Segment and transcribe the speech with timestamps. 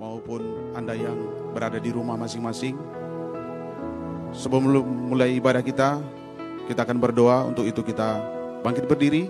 [0.00, 1.12] maupun Anda yang
[1.52, 2.72] berada di rumah masing-masing.
[4.32, 4.80] Sebelum
[5.12, 6.00] mulai ibadah kita,
[6.64, 7.44] kita akan berdoa.
[7.44, 8.16] Untuk itu kita
[8.64, 9.28] bangkit berdiri.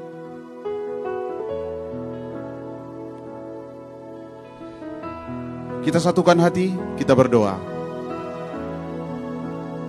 [5.82, 7.58] Kita satukan hati, kita berdoa.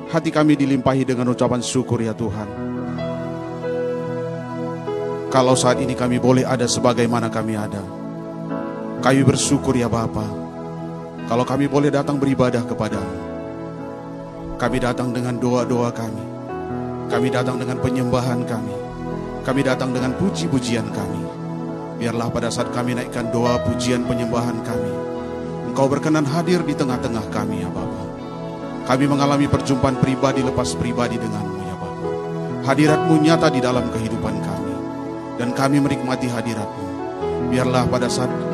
[0.10, 2.50] Hati kami dilimpahi dengan ucapan syukur ya Tuhan.
[5.30, 7.84] Kalau saat ini kami boleh ada sebagaimana kami ada.
[9.00, 10.41] Kami bersyukur ya Bapa.
[11.32, 13.16] Kalau kami boleh datang beribadah kepadamu.
[14.60, 16.20] Kami datang dengan doa-doa kami.
[17.08, 18.76] Kami datang dengan penyembahan kami.
[19.48, 21.24] Kami datang dengan puji-pujian kami.
[22.04, 24.92] Biarlah pada saat kami naikkan doa pujian penyembahan kami.
[25.72, 28.04] Engkau berkenan hadir di tengah-tengah kami ya Bapa.
[28.92, 32.08] Kami mengalami perjumpaan pribadi lepas pribadi denganmu ya Bapa.
[32.68, 34.76] Hadiratmu nyata di dalam kehidupan kami.
[35.40, 36.88] Dan kami menikmati hadiratmu.
[37.56, 38.51] Biarlah pada saat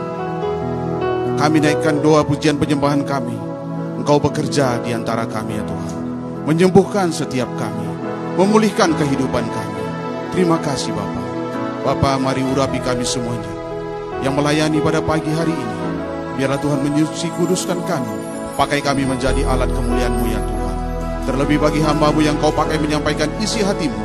[1.38, 3.38] kami naikkan doa pujian penyembahan kami.
[4.02, 5.94] Engkau bekerja di antara kami ya Tuhan.
[6.50, 7.86] Menyembuhkan setiap kami.
[8.42, 9.84] Memulihkan kehidupan kami.
[10.34, 11.22] Terima kasih Bapa.
[11.86, 13.54] Bapa mari urapi kami semuanya.
[14.26, 15.78] Yang melayani pada pagi hari ini.
[16.42, 18.18] Biarlah Tuhan menyuci kuduskan kami.
[18.58, 20.76] Pakai kami menjadi alat kemuliaan-Mu ya Tuhan.
[21.30, 24.02] Terlebih bagi hambamu yang kau pakai menyampaikan isi hatimu.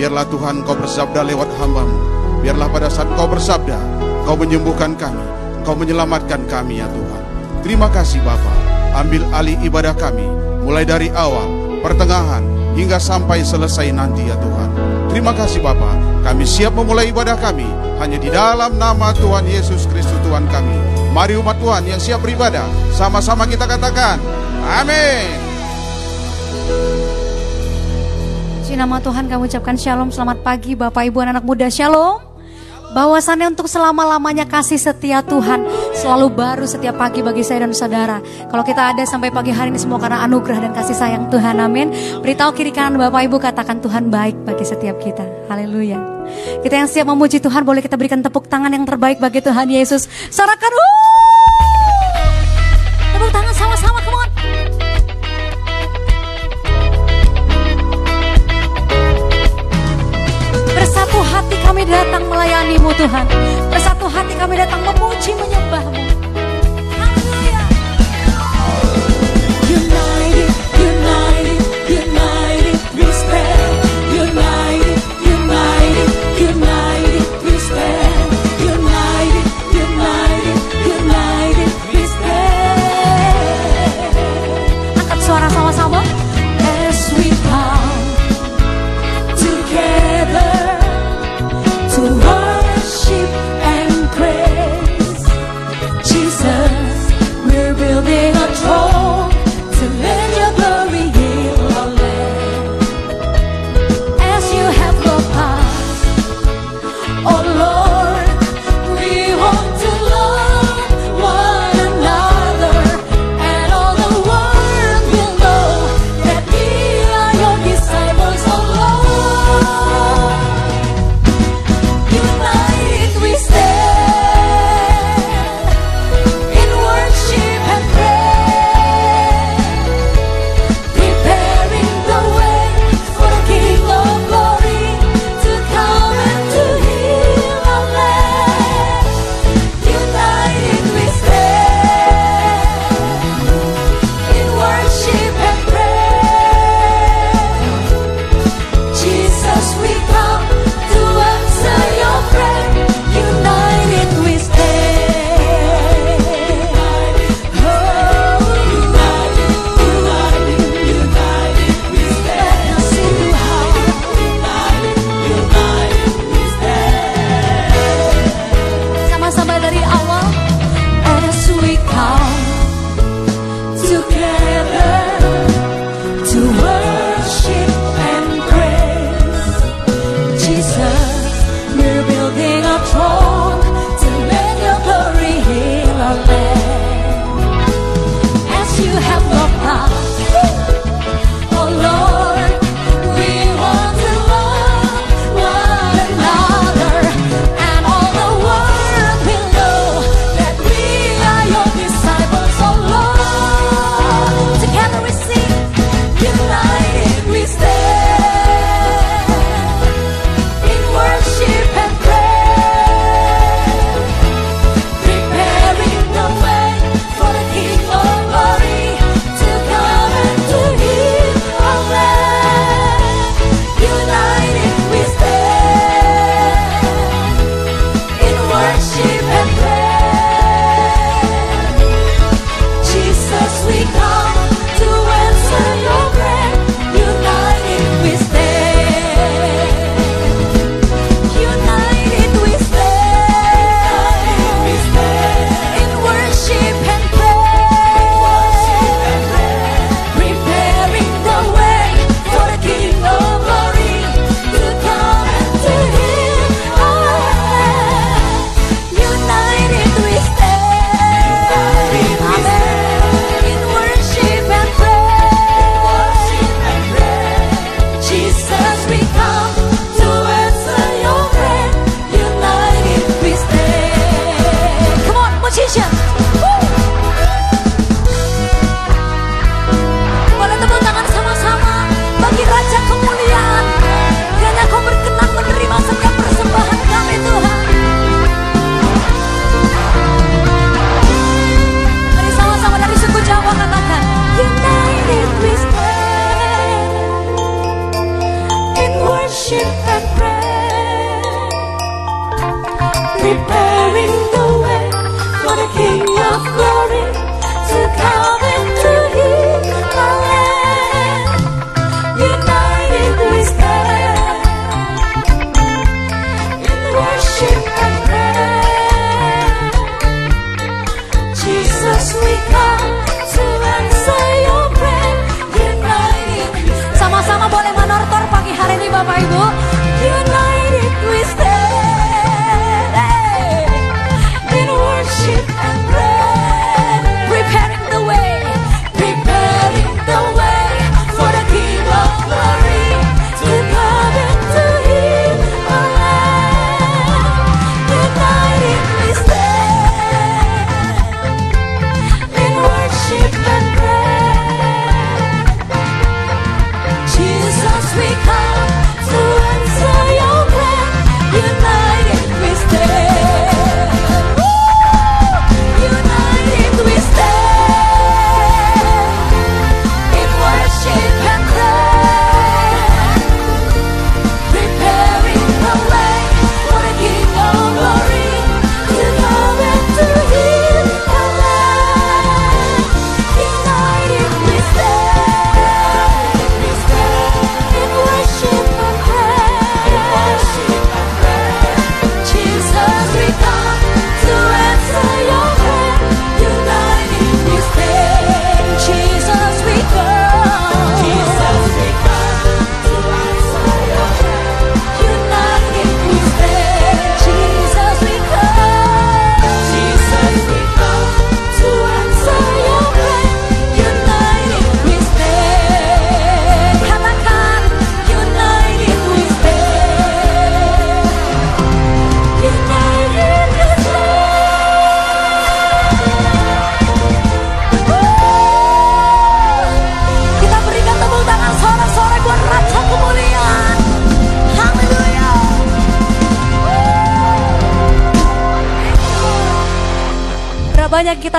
[0.00, 1.96] Biarlah Tuhan kau bersabda lewat hambamu.
[2.40, 3.76] Biarlah pada saat kau bersabda,
[4.24, 5.39] kau menyembuhkan kami.
[5.70, 7.22] Kau menyelamatkan kami ya Tuhan.
[7.62, 8.50] Terima kasih Bapa.
[8.90, 10.26] Ambil alih ibadah kami.
[10.66, 12.42] Mulai dari awal, pertengahan,
[12.74, 14.66] hingga sampai selesai nanti ya Tuhan.
[15.14, 15.94] Terima kasih Bapa.
[16.26, 17.70] Kami siap memulai ibadah kami
[18.02, 20.74] hanya di dalam nama Tuhan Yesus Kristus Tuhan kami.
[21.14, 24.18] Mari umat Tuhan yang siap beribadah, sama-sama kita katakan,
[24.66, 25.38] Amin.
[28.66, 32.29] Di nama Tuhan kami ucapkan shalom, selamat pagi Bapak Ibu anak muda shalom.
[32.90, 35.62] Bahwasannya untuk selama-lamanya kasih setia Tuhan
[35.94, 38.18] selalu baru setiap pagi bagi saya dan saudara.
[38.50, 41.94] Kalau kita ada sampai pagi hari ini semua karena anugerah dan kasih sayang Tuhan, amin.
[42.18, 45.22] Beritahu kiri kanan Bapak Ibu katakan Tuhan baik bagi setiap kita.
[45.46, 46.02] Haleluya.
[46.62, 50.06] Kita yang siap memuji Tuhan boleh kita berikan tepuk tangan yang terbaik bagi Tuhan Yesus.
[50.30, 50.70] Sorakan,
[61.90, 63.26] datang melayanimu Tuhan.
[63.68, 65.99] Bersatu hati kami datang memuji menyembahmu.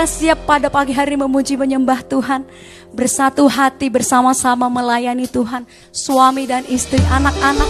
[0.02, 2.42] kita siap pada pagi hari memuji menyembah Tuhan.
[2.90, 5.62] Bersatu hati bersama-sama melayani Tuhan.
[5.94, 7.70] Suami dan istri, anak-anak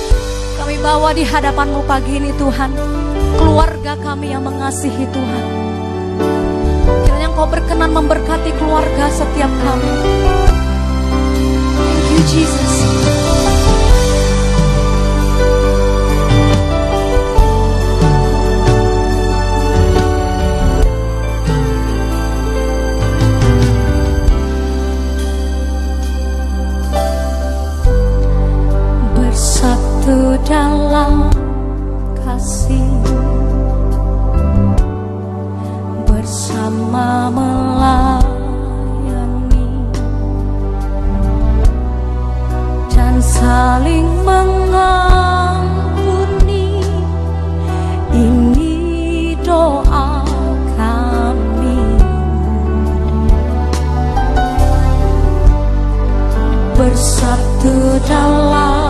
[0.55, 2.71] kami bawa di hadapanmu pagi ini Tuhan.
[3.35, 5.45] Keluarga kami yang mengasihi Tuhan.
[7.03, 9.91] Kiranya kau berkenan memberkati keluarga setiap kami.
[11.75, 13.30] Thank you Jesus.
[30.43, 31.31] dalam
[32.19, 33.23] kasihmu
[36.03, 38.27] bersama melayani
[42.91, 44.83] dan saling mengampuni.
[48.11, 50.27] Ini doa
[50.75, 51.79] kami.
[56.75, 58.80] Bersatu dalam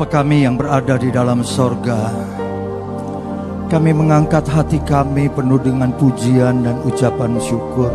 [0.00, 2.08] Bapa kami yang berada di dalam sorga,
[3.68, 7.92] kami mengangkat hati kami penuh dengan pujian dan ucapan syukur.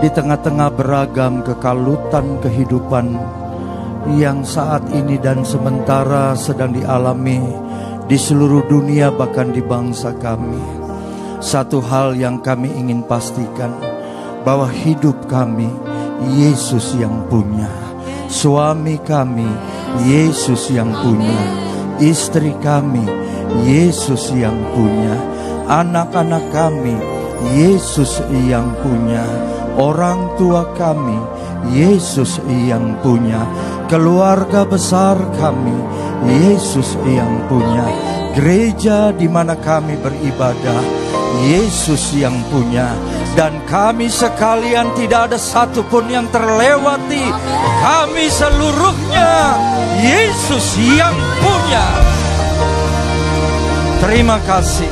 [0.00, 3.20] Di tengah-tengah beragam kekalutan kehidupan
[4.16, 7.44] yang saat ini dan sementara sedang dialami
[8.08, 10.56] di seluruh dunia bahkan di bangsa kami.
[11.44, 13.76] Satu hal yang kami ingin pastikan
[14.40, 15.68] bahwa hidup kami
[16.32, 17.68] Yesus yang punya.
[18.32, 21.40] Suami kami Yesus yang punya.
[21.98, 23.04] Istri kami
[23.66, 25.14] Yesus yang punya.
[25.68, 26.96] Anak-anak kami
[27.56, 29.24] Yesus yang punya.
[29.78, 31.18] Orang tua kami
[31.72, 33.42] Yesus yang punya.
[33.88, 35.74] Keluarga besar kami
[36.28, 37.86] Yesus yang punya.
[38.36, 40.82] Gereja di mana kami beribadah
[41.44, 42.92] Yesus yang punya
[43.38, 47.22] dan kami sekalian tidak ada satupun yang terlewati.
[47.78, 49.54] Kami seluruhnya
[50.02, 51.86] Yesus yang punya.
[54.02, 54.90] Terima kasih.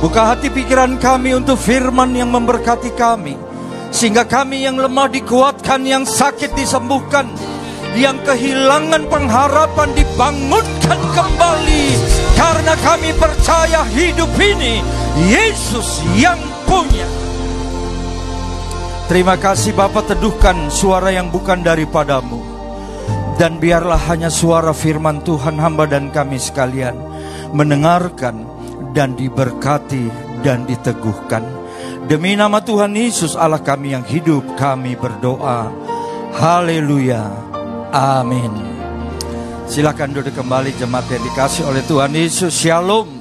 [0.00, 3.36] Buka hati pikiran kami untuk firman yang memberkati kami.
[3.92, 7.28] Sehingga kami yang lemah dikuatkan, yang sakit disembuhkan.
[7.92, 11.84] Yang kehilangan pengharapan dibangunkan kembali.
[12.32, 14.80] Karena kami percaya hidup ini
[15.28, 17.21] Yesus yang punya.
[19.12, 22.40] Terima kasih Bapak teduhkan suara yang bukan daripadamu.
[23.36, 26.96] Dan biarlah hanya suara firman Tuhan hamba dan kami sekalian
[27.52, 28.48] mendengarkan
[28.96, 30.08] dan diberkati
[30.40, 31.44] dan diteguhkan.
[32.08, 35.68] Demi nama Tuhan Yesus Allah kami yang hidup kami berdoa.
[36.32, 37.28] Haleluya.
[37.92, 38.48] Amin.
[39.68, 42.56] Silakan duduk kembali jemaat yang dikasih oleh Tuhan Yesus.
[42.56, 43.11] Shalom.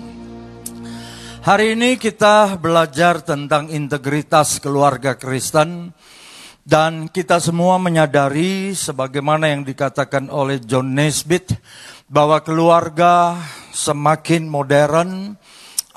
[1.41, 5.89] Hari ini kita belajar tentang integritas keluarga Kristen
[6.61, 11.57] dan kita semua menyadari sebagaimana yang dikatakan oleh John Nesbitt
[12.05, 13.41] bahwa keluarga
[13.73, 15.33] semakin modern,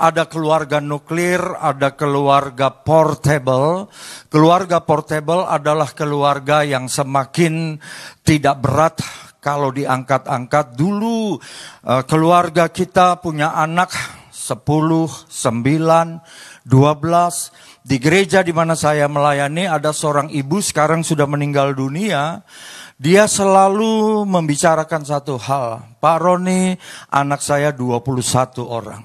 [0.00, 3.92] ada keluarga nuklir, ada keluarga portable.
[4.32, 7.76] Keluarga portable adalah keluarga yang semakin
[8.24, 8.96] tidak berat
[9.44, 10.72] kalau diangkat-angkat.
[10.72, 11.36] Dulu
[11.84, 14.60] eh, keluarga kita punya anak 10,
[15.24, 16.20] 9,
[16.68, 17.80] 12.
[17.80, 22.44] Di gereja di mana saya melayani ada seorang ibu sekarang sudah meninggal dunia.
[23.00, 25.96] Dia selalu membicarakan satu hal.
[25.96, 26.76] Pak Roni,
[27.08, 29.02] anak saya 21 orang.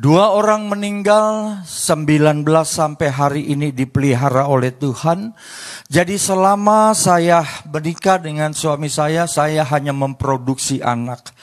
[0.00, 5.36] Dua orang meninggal, 19 sampai hari ini dipelihara oleh Tuhan.
[5.92, 11.36] Jadi selama saya menikah dengan suami saya, saya hanya memproduksi anak.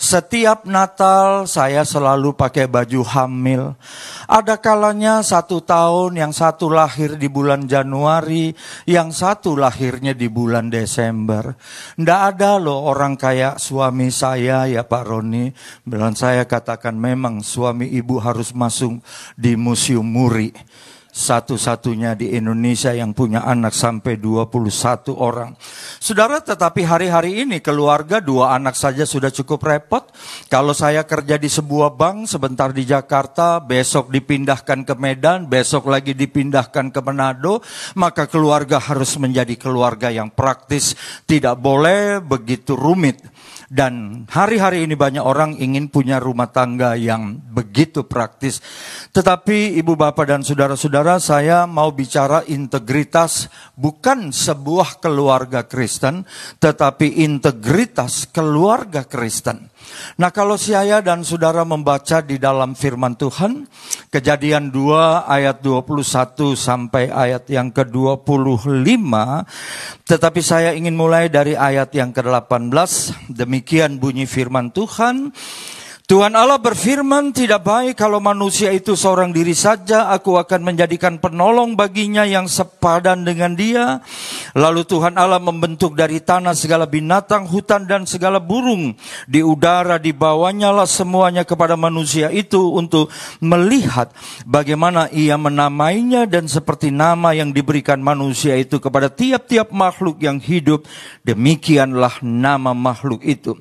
[0.00, 3.76] Setiap Natal saya selalu pakai baju hamil.
[4.24, 8.48] Ada kalanya satu tahun yang satu lahir di bulan Januari,
[8.88, 11.52] yang satu lahirnya di bulan Desember.
[12.00, 15.52] Nggak ada loh orang kayak suami saya ya Pak Roni.
[15.84, 19.04] Bilang saya katakan memang suami ibu harus masuk
[19.36, 20.48] di museum Muri
[21.20, 25.52] satu-satunya di Indonesia yang punya anak sampai 21 orang.
[26.00, 30.08] Saudara, tetapi hari-hari ini keluarga dua anak saja sudah cukup repot.
[30.48, 36.16] Kalau saya kerja di sebuah bank sebentar di Jakarta, besok dipindahkan ke Medan, besok lagi
[36.16, 37.60] dipindahkan ke Manado,
[38.00, 40.96] maka keluarga harus menjadi keluarga yang praktis,
[41.28, 43.20] tidak boleh begitu rumit.
[43.70, 48.58] Dan hari-hari ini banyak orang ingin punya rumah tangga yang begitu praktis.
[49.14, 56.28] Tetapi ibu bapak dan saudara-saudara saya mau bicara integritas bukan sebuah keluarga Kristen.
[56.60, 59.72] Tetapi integritas keluarga Kristen.
[60.20, 63.66] Nah kalau saya dan saudara membaca di dalam firman Tuhan,
[64.12, 69.10] kejadian 2 ayat 21 sampai ayat yang ke-25,
[70.06, 72.70] tetapi saya ingin mulai dari ayat yang ke-18,
[73.32, 75.32] demikian bunyi firman Tuhan,
[76.10, 81.78] Tuhan Allah berfirman, tidak baik kalau manusia itu seorang diri saja, aku akan menjadikan penolong
[81.78, 84.02] baginya yang sepadan dengan dia.
[84.58, 88.98] Lalu Tuhan Allah membentuk dari tanah segala binatang, hutan dan segala burung.
[89.30, 93.06] Di udara dibawanya lah semuanya kepada manusia itu untuk
[93.38, 94.10] melihat
[94.42, 100.90] bagaimana ia menamainya dan seperti nama yang diberikan manusia itu kepada tiap-tiap makhluk yang hidup,
[101.22, 103.54] demikianlah nama makhluk itu.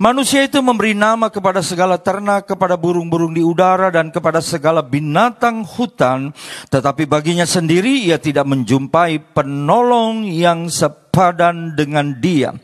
[0.00, 4.78] Manusia itu memberi nama kepada segala segala ternak, kepada burung-burung di udara, dan kepada segala
[4.78, 6.30] binatang hutan.
[6.70, 12.54] Tetapi baginya sendiri ia tidak menjumpai penolong yang sepadan dengan dia.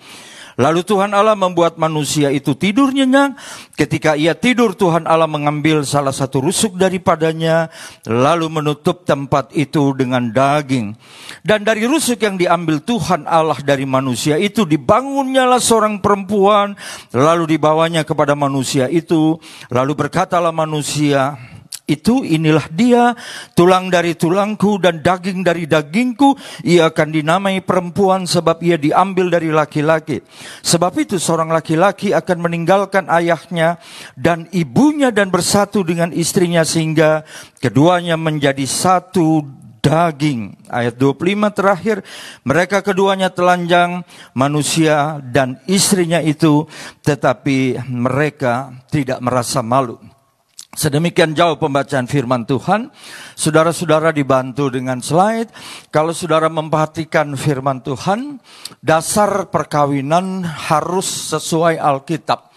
[0.57, 3.37] Lalu Tuhan Allah membuat manusia itu tidur nyenyak.
[3.77, 7.69] Ketika ia tidur, Tuhan Allah mengambil salah satu rusuk daripadanya,
[8.09, 10.97] lalu menutup tempat itu dengan daging.
[11.45, 16.73] Dan dari rusuk yang diambil Tuhan Allah dari manusia itu, dibangunnyalah seorang perempuan,
[17.13, 19.37] lalu dibawanya kepada manusia itu,
[19.69, 21.37] lalu berkatalah manusia,
[21.87, 23.15] itu inilah dia
[23.55, 26.35] tulang dari tulangku dan daging dari dagingku
[26.67, 30.19] ia akan dinamai perempuan sebab ia diambil dari laki-laki
[30.67, 33.79] sebab itu seorang laki-laki akan meninggalkan ayahnya
[34.19, 37.23] dan ibunya dan bersatu dengan istrinya sehingga
[37.63, 39.47] keduanya menjadi satu
[39.87, 40.59] daging.
[40.67, 42.03] Ayat 25 terakhir,
[42.43, 44.03] mereka keduanya telanjang
[44.35, 46.67] manusia dan istrinya itu,
[47.07, 50.16] tetapi mereka tidak merasa malu.
[50.77, 52.93] Sedemikian jauh pembacaan firman Tuhan.
[53.33, 55.49] Saudara-saudara dibantu dengan slide.
[55.89, 58.37] Kalau saudara memperhatikan firman Tuhan,
[58.85, 62.53] dasar perkawinan harus sesuai Alkitab.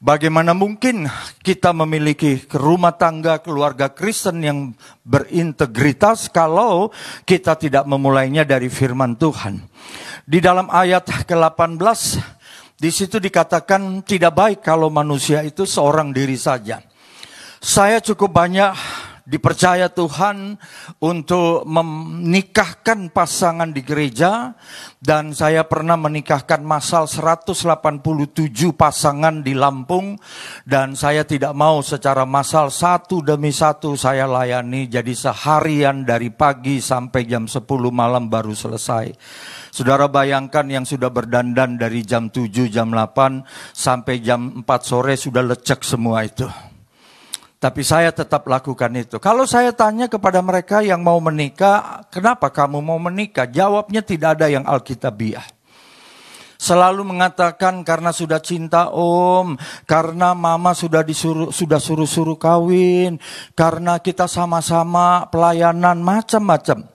[0.00, 1.04] Bagaimana mungkin
[1.44, 4.72] kita memiliki rumah tangga keluarga Kristen yang
[5.04, 6.88] berintegritas kalau
[7.28, 9.60] kita tidak memulainya dari firman Tuhan.
[10.24, 11.76] Di dalam ayat ke-18
[12.80, 16.80] di situ dikatakan tidak baik kalau manusia itu seorang diri saja.
[17.60, 18.72] Saya cukup banyak
[19.28, 20.56] dipercaya Tuhan
[20.98, 24.56] untuk menikahkan pasangan di gereja
[24.96, 27.52] dan saya pernah menikahkan masal 187
[28.72, 30.16] pasangan di Lampung
[30.64, 36.80] dan saya tidak mau secara masal satu demi satu saya layani jadi seharian dari pagi
[36.80, 37.60] sampai jam 10
[37.92, 39.12] malam baru selesai.
[39.68, 43.44] Saudara bayangkan yang sudah berdandan dari jam 7, jam 8
[43.76, 46.69] sampai jam 4 sore sudah lecek semua itu.
[47.60, 49.20] Tapi saya tetap lakukan itu.
[49.20, 53.44] Kalau saya tanya kepada mereka yang mau menikah, kenapa kamu mau menikah?
[53.44, 55.44] Jawabnya tidak ada yang Alkitabiah.
[56.56, 63.20] Selalu mengatakan karena sudah cinta om, karena mama sudah disuruh sudah suruh-suruh kawin,
[63.52, 66.88] karena kita sama-sama pelayanan macam-macam.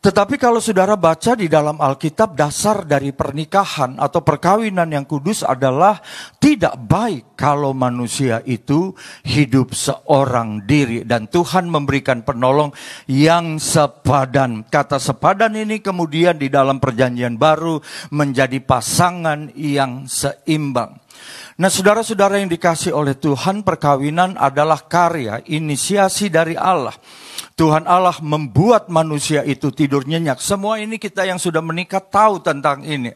[0.00, 6.00] Tetapi kalau saudara baca di dalam Alkitab dasar dari pernikahan atau perkawinan yang kudus adalah
[6.40, 8.96] tidak baik kalau manusia itu
[9.28, 12.72] hidup seorang diri dan Tuhan memberikan penolong
[13.12, 14.64] yang sepadan.
[14.72, 17.76] Kata sepadan ini kemudian di dalam perjanjian baru
[18.08, 20.96] menjadi pasangan yang seimbang.
[21.60, 26.96] Nah, saudara-saudara yang dikasih oleh Tuhan, perkawinan adalah karya, inisiasi dari Allah.
[27.58, 30.40] Tuhan Allah membuat manusia itu tidur nyenyak.
[30.40, 33.12] Semua ini kita yang sudah menikah tahu tentang ini.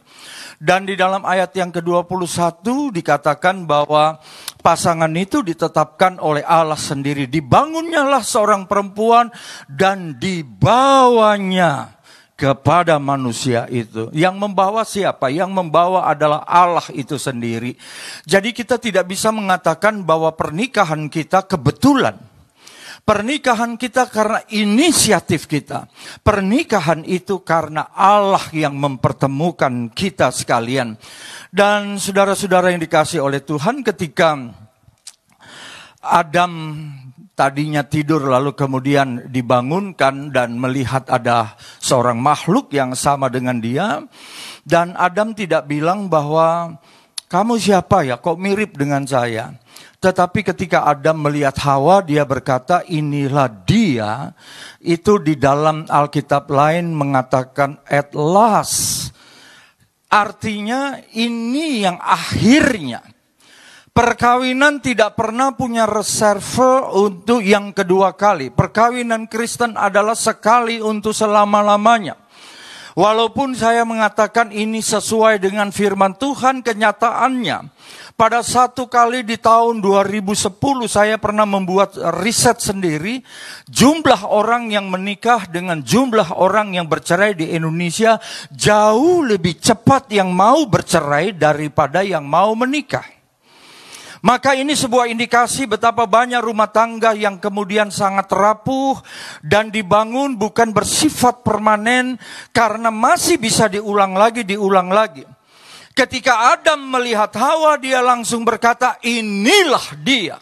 [0.60, 4.20] Dan di dalam ayat yang ke-21 dikatakan bahwa
[4.60, 7.24] pasangan itu ditetapkan oleh Allah sendiri.
[7.26, 9.32] Dibangunnyalah seorang perempuan
[9.66, 11.94] dan dibawanya
[12.34, 14.10] kepada manusia itu.
[14.12, 15.30] Yang membawa siapa?
[15.30, 17.78] Yang membawa adalah Allah itu sendiri.
[18.26, 22.33] Jadi kita tidak bisa mengatakan bahwa pernikahan kita kebetulan.
[23.04, 25.92] Pernikahan kita karena inisiatif kita.
[26.24, 30.96] Pernikahan itu karena Allah yang mempertemukan kita sekalian.
[31.52, 34.40] Dan saudara-saudara yang dikasih oleh Tuhan ketika
[36.00, 36.52] Adam
[37.36, 44.00] tadinya tidur lalu kemudian dibangunkan dan melihat ada seorang makhluk yang sama dengan dia.
[44.64, 46.80] Dan Adam tidak bilang bahwa
[47.28, 49.60] kamu siapa ya kok mirip dengan saya.
[50.04, 54.36] Tetapi ketika Adam melihat Hawa, dia berkata, inilah dia.
[54.76, 59.08] Itu di dalam Alkitab lain mengatakan at last.
[60.12, 63.00] Artinya ini yang akhirnya.
[63.94, 68.52] Perkawinan tidak pernah punya reserve untuk yang kedua kali.
[68.52, 72.23] Perkawinan Kristen adalah sekali untuk selama-lamanya.
[72.94, 77.74] Walaupun saya mengatakan ini sesuai dengan firman Tuhan, kenyataannya
[78.14, 80.30] pada satu kali di tahun 2010
[80.86, 83.26] saya pernah membuat riset sendiri
[83.66, 88.22] jumlah orang yang menikah dengan jumlah orang yang bercerai di Indonesia
[88.54, 93.13] jauh lebih cepat yang mau bercerai daripada yang mau menikah.
[94.24, 98.96] Maka ini sebuah indikasi betapa banyak rumah tangga yang kemudian sangat rapuh
[99.44, 102.16] dan dibangun bukan bersifat permanen
[102.48, 105.28] karena masih bisa diulang lagi, diulang lagi.
[105.92, 110.40] Ketika Adam melihat Hawa, dia langsung berkata, "Inilah dia."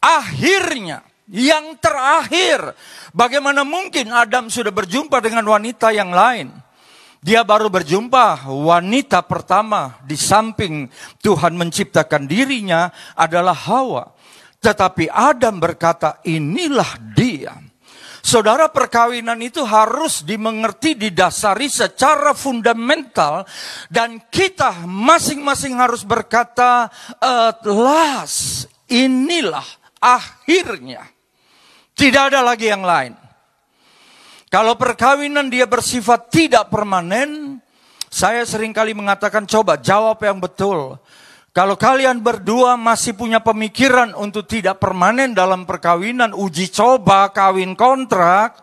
[0.00, 2.72] Akhirnya, yang terakhir,
[3.12, 6.48] bagaimana mungkin Adam sudah berjumpa dengan wanita yang lain?
[7.20, 10.88] Dia baru berjumpa wanita pertama di samping
[11.20, 14.16] Tuhan menciptakan dirinya adalah Hawa.
[14.56, 17.52] Tetapi Adam berkata, "Inilah dia."
[18.20, 23.48] Saudara perkawinan itu harus dimengerti didasari secara fundamental
[23.88, 29.64] dan kita masing-masing harus berkata at last inilah
[30.00, 31.04] akhirnya.
[31.96, 33.19] Tidak ada lagi yang lain.
[34.50, 37.62] Kalau perkawinan dia bersifat tidak permanen,
[38.10, 40.98] saya sering kali mengatakan coba jawab yang betul.
[41.54, 48.58] Kalau kalian berdua masih punya pemikiran untuk tidak permanen dalam perkawinan, uji coba, kawin kontrak,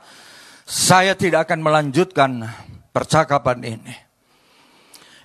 [0.67, 2.32] saya tidak akan melanjutkan
[2.91, 4.06] percakapan ini.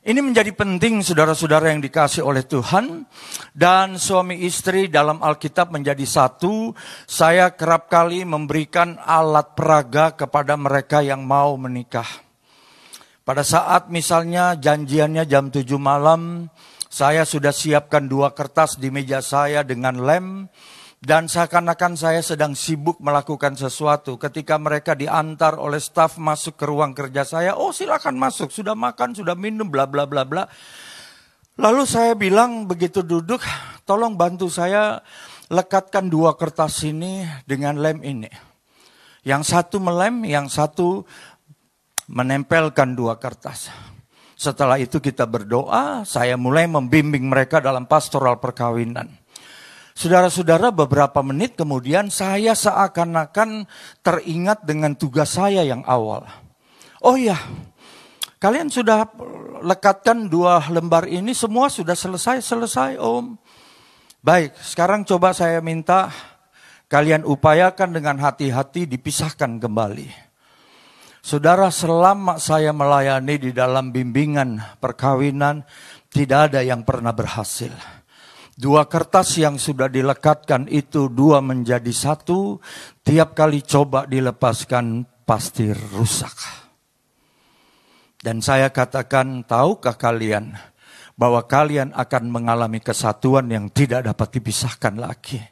[0.02, 3.06] Ini menjadi penting saudara-saudara yang dikasih oleh Tuhan
[3.54, 6.74] dan suami istri dalam Alkitab menjadi satu.
[7.06, 12.10] Saya kerap kali memberikan alat peraga kepada mereka yang mau menikah.
[13.22, 16.50] Pada saat misalnya janjiannya jam 7 malam,
[16.90, 20.50] saya sudah siapkan dua kertas di meja saya dengan lem
[21.02, 24.14] dan seakan-akan saya sedang sibuk melakukan sesuatu.
[24.22, 29.10] Ketika mereka diantar oleh staf masuk ke ruang kerja saya, oh silakan masuk, sudah makan,
[29.10, 30.46] sudah minum, bla bla bla bla.
[31.58, 33.42] Lalu saya bilang begitu duduk,
[33.82, 35.02] tolong bantu saya
[35.50, 38.30] lekatkan dua kertas ini dengan lem ini.
[39.26, 41.02] Yang satu melem, yang satu
[42.06, 43.74] menempelkan dua kertas.
[44.38, 49.21] Setelah itu kita berdoa, saya mulai membimbing mereka dalam pastoral perkawinan.
[49.92, 53.68] Saudara-saudara beberapa menit kemudian saya seakan-akan
[54.00, 56.24] teringat dengan tugas saya yang awal.
[57.04, 57.36] Oh iya,
[58.40, 59.04] kalian sudah
[59.60, 63.36] lekatkan dua lembar ini semua sudah selesai, selesai om.
[64.22, 66.08] Baik, sekarang coba saya minta
[66.86, 70.08] kalian upayakan dengan hati-hati dipisahkan kembali.
[71.22, 75.62] Saudara, selama saya melayani di dalam bimbingan perkawinan,
[76.10, 77.70] tidak ada yang pernah berhasil.
[78.52, 82.60] Dua kertas yang sudah dilekatkan itu dua menjadi satu,
[83.00, 86.36] tiap kali coba dilepaskan pasti rusak.
[88.22, 90.54] Dan saya katakan, tahukah kalian
[91.18, 95.42] bahwa kalian akan mengalami kesatuan yang tidak dapat dipisahkan lagi?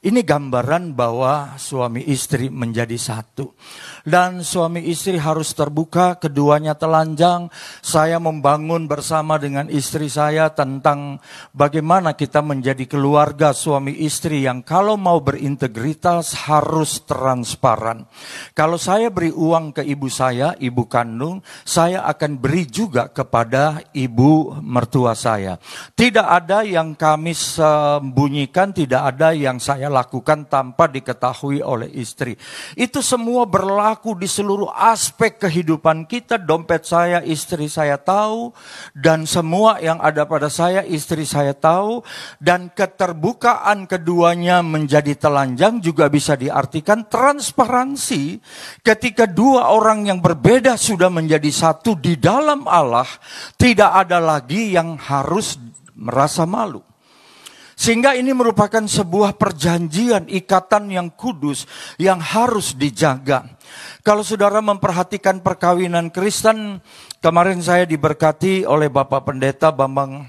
[0.00, 3.52] Ini gambaran bahwa suami istri menjadi satu.
[4.00, 7.52] Dan suami istri harus terbuka, keduanya telanjang.
[7.84, 11.20] Saya membangun bersama dengan istri saya tentang
[11.52, 18.08] bagaimana kita menjadi keluarga suami istri yang kalau mau berintegritas harus transparan.
[18.56, 24.56] Kalau saya beri uang ke ibu saya, ibu kandung, saya akan beri juga kepada ibu
[24.64, 25.60] mertua saya.
[25.92, 32.38] Tidak ada yang kami sembunyikan, tidak ada yang saya lakukan tanpa diketahui oleh istri.
[32.78, 36.38] Itu semua berlaku di seluruh aspek kehidupan kita.
[36.40, 38.54] Dompet saya, istri saya tahu.
[38.96, 42.00] Dan semua yang ada pada saya, istri saya tahu.
[42.40, 48.38] Dan keterbukaan keduanya menjadi telanjang juga bisa diartikan transparansi.
[48.80, 53.06] Ketika dua orang yang berbeda sudah menjadi satu di dalam Allah.
[53.58, 55.58] Tidak ada lagi yang harus
[55.96, 56.89] merasa malu.
[57.80, 61.64] Sehingga ini merupakan sebuah perjanjian, ikatan yang kudus
[61.96, 63.56] yang harus dijaga.
[64.04, 66.84] Kalau saudara memperhatikan perkawinan Kristen,
[67.24, 70.28] kemarin saya diberkati oleh Bapak Pendeta Bambang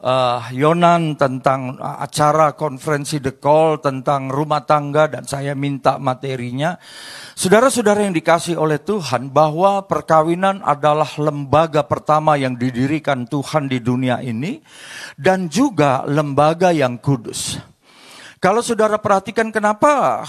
[0.00, 6.76] uh, Yonan tentang uh, acara konferensi The Call tentang rumah tangga dan saya minta materinya.
[7.36, 14.20] Saudara-saudara yang dikasih oleh Tuhan bahwa perkawinan adalah lembaga pertama yang didirikan Tuhan di dunia
[14.20, 14.60] ini
[15.16, 17.60] dan juga lembaga yang kudus.
[18.40, 20.24] Kalau saudara perhatikan kenapa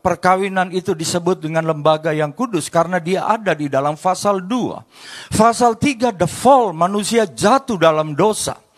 [0.00, 5.36] perkawinan itu disebut dengan lembaga yang kudus karena dia ada di dalam pasal 2.
[5.36, 8.69] Pasal 3 the fall manusia jatuh dalam dosa.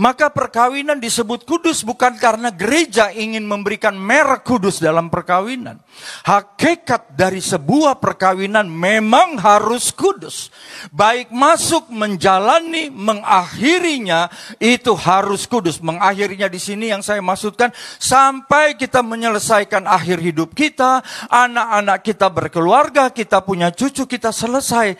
[0.00, 5.76] Maka perkawinan disebut kudus bukan karena gereja ingin memberikan merek kudus dalam perkawinan.
[6.24, 10.48] Hakikat dari sebuah perkawinan memang harus kudus.
[10.88, 15.76] Baik masuk, menjalani, mengakhirinya itu harus kudus.
[15.84, 17.68] Mengakhirinya di sini yang saya maksudkan
[18.00, 24.96] sampai kita menyelesaikan akhir hidup kita, anak-anak kita berkeluarga, kita punya cucu, kita selesai.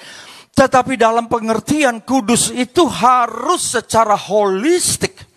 [0.52, 5.32] Tetapi dalam pengertian kudus itu harus secara holistik.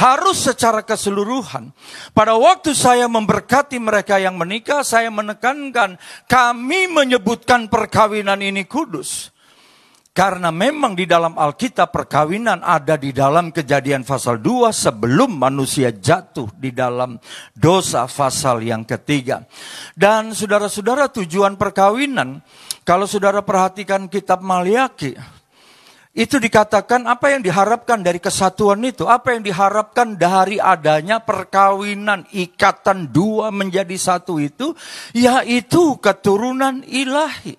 [0.00, 1.76] Harus secara keseluruhan.
[2.16, 9.28] Pada waktu saya memberkati mereka yang menikah, saya menekankan kami menyebutkan perkawinan ini kudus.
[10.10, 16.50] Karena memang di dalam Alkitab perkawinan ada di dalam kejadian pasal 2 sebelum manusia jatuh
[16.58, 17.14] di dalam
[17.54, 19.46] dosa pasal yang ketiga.
[19.94, 22.42] Dan saudara-saudara tujuan perkawinan
[22.82, 25.14] kalau saudara perhatikan kitab Maliaki,
[26.10, 33.14] Itu dikatakan apa yang diharapkan dari kesatuan itu, apa yang diharapkan dari adanya perkawinan ikatan
[33.14, 34.74] dua menjadi satu itu,
[35.14, 37.54] yaitu keturunan ilahi.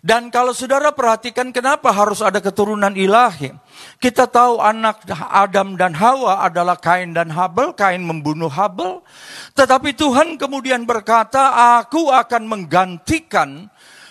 [0.00, 3.52] Dan kalau saudara perhatikan kenapa harus ada keturunan ilahi.
[4.00, 9.00] Kita tahu anak Adam dan Hawa adalah Kain dan Habel, Kain membunuh Habel.
[9.56, 13.68] Tetapi Tuhan kemudian berkata, aku akan menggantikan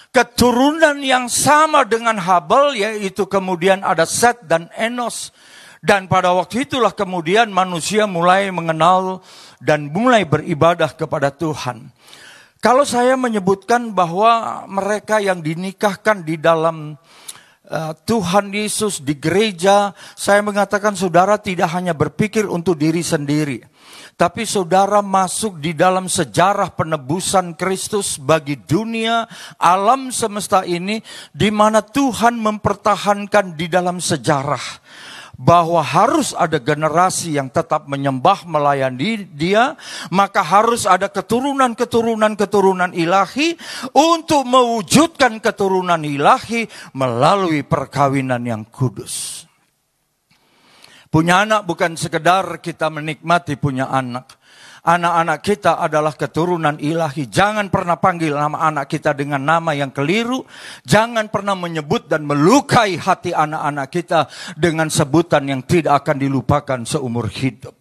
[0.09, 5.33] keturunan yang sama dengan Habel yaitu kemudian ada Set dan Enos.
[5.79, 9.23] Dan pada waktu itulah kemudian manusia mulai mengenal
[9.63, 11.87] dan mulai beribadah kepada Tuhan.
[12.59, 16.99] Kalau saya menyebutkan bahwa mereka yang dinikahkan di dalam
[17.71, 23.63] uh, Tuhan Yesus di gereja, saya mengatakan saudara tidak hanya berpikir untuk diri sendiri.
[24.19, 29.23] Tapi saudara masuk di dalam sejarah penebusan Kristus bagi dunia,
[29.55, 30.99] alam semesta ini,
[31.31, 34.83] di mana Tuhan mempertahankan di dalam sejarah
[35.39, 39.79] bahwa harus ada generasi yang tetap menyembah melayani dia,
[40.11, 43.55] maka harus ada keturunan-keturunan-keturunan ilahi
[43.95, 49.38] untuk mewujudkan keturunan ilahi melalui perkawinan yang kudus.
[51.09, 54.37] Punya anak bukan sekedar kita menikmati punya anak.
[54.85, 57.27] Anak-anak kita adalah keturunan ilahi.
[57.27, 60.45] Jangan pernah panggil nama anak kita dengan nama yang keliru.
[60.85, 67.27] Jangan pernah menyebut dan melukai hati anak-anak kita dengan sebutan yang tidak akan dilupakan seumur
[67.27, 67.75] hidup.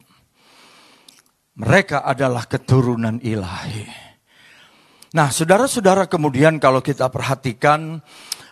[1.60, 4.07] Mereka adalah keturunan ilahi.
[5.18, 7.98] Nah, saudara-saudara, kemudian kalau kita perhatikan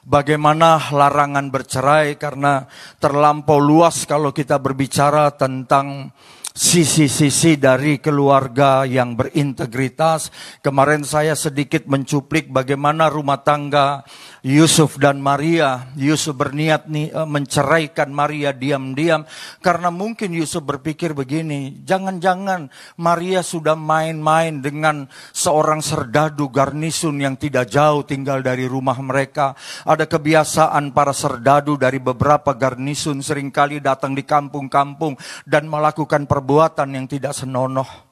[0.03, 2.67] bagaimana larangan bercerai karena
[2.99, 6.11] terlampau luas kalau kita berbicara tentang
[6.51, 10.35] sisi-sisi dari keluarga yang berintegritas.
[10.59, 14.03] Kemarin saya sedikit mencuplik bagaimana rumah tangga
[14.47, 15.91] Yusuf dan Maria.
[15.99, 19.27] Yusuf berniat nih eh, menceraikan Maria diam-diam
[19.59, 22.71] karena mungkin Yusuf berpikir begini, jangan-jangan
[23.03, 29.59] Maria sudah main-main dengan seorang serdadu garnisun yang tidak jauh tinggal dari rumah mereka.
[29.83, 36.95] Ada kebiasaan para serdadu dari beberapa garnisun sering kali datang di kampung-kampung dan melakukan perbuatan
[36.95, 38.06] yang tidak senonoh.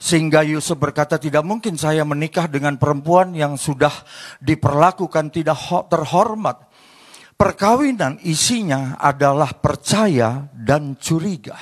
[0.00, 3.92] Sehingga Yusuf berkata tidak mungkin saya menikah dengan perempuan yang sudah
[4.40, 5.60] diperlakukan tidak
[5.92, 6.72] terhormat.
[7.36, 11.56] Perkawinan isinya adalah percaya dan curiga.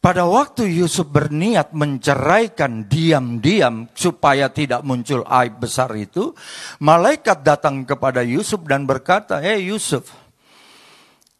[0.00, 6.32] Pada waktu Yusuf berniat menceraikan diam-diam supaya tidak muncul aib besar itu,
[6.80, 10.08] malaikat datang kepada Yusuf dan berkata, "Hei Yusuf,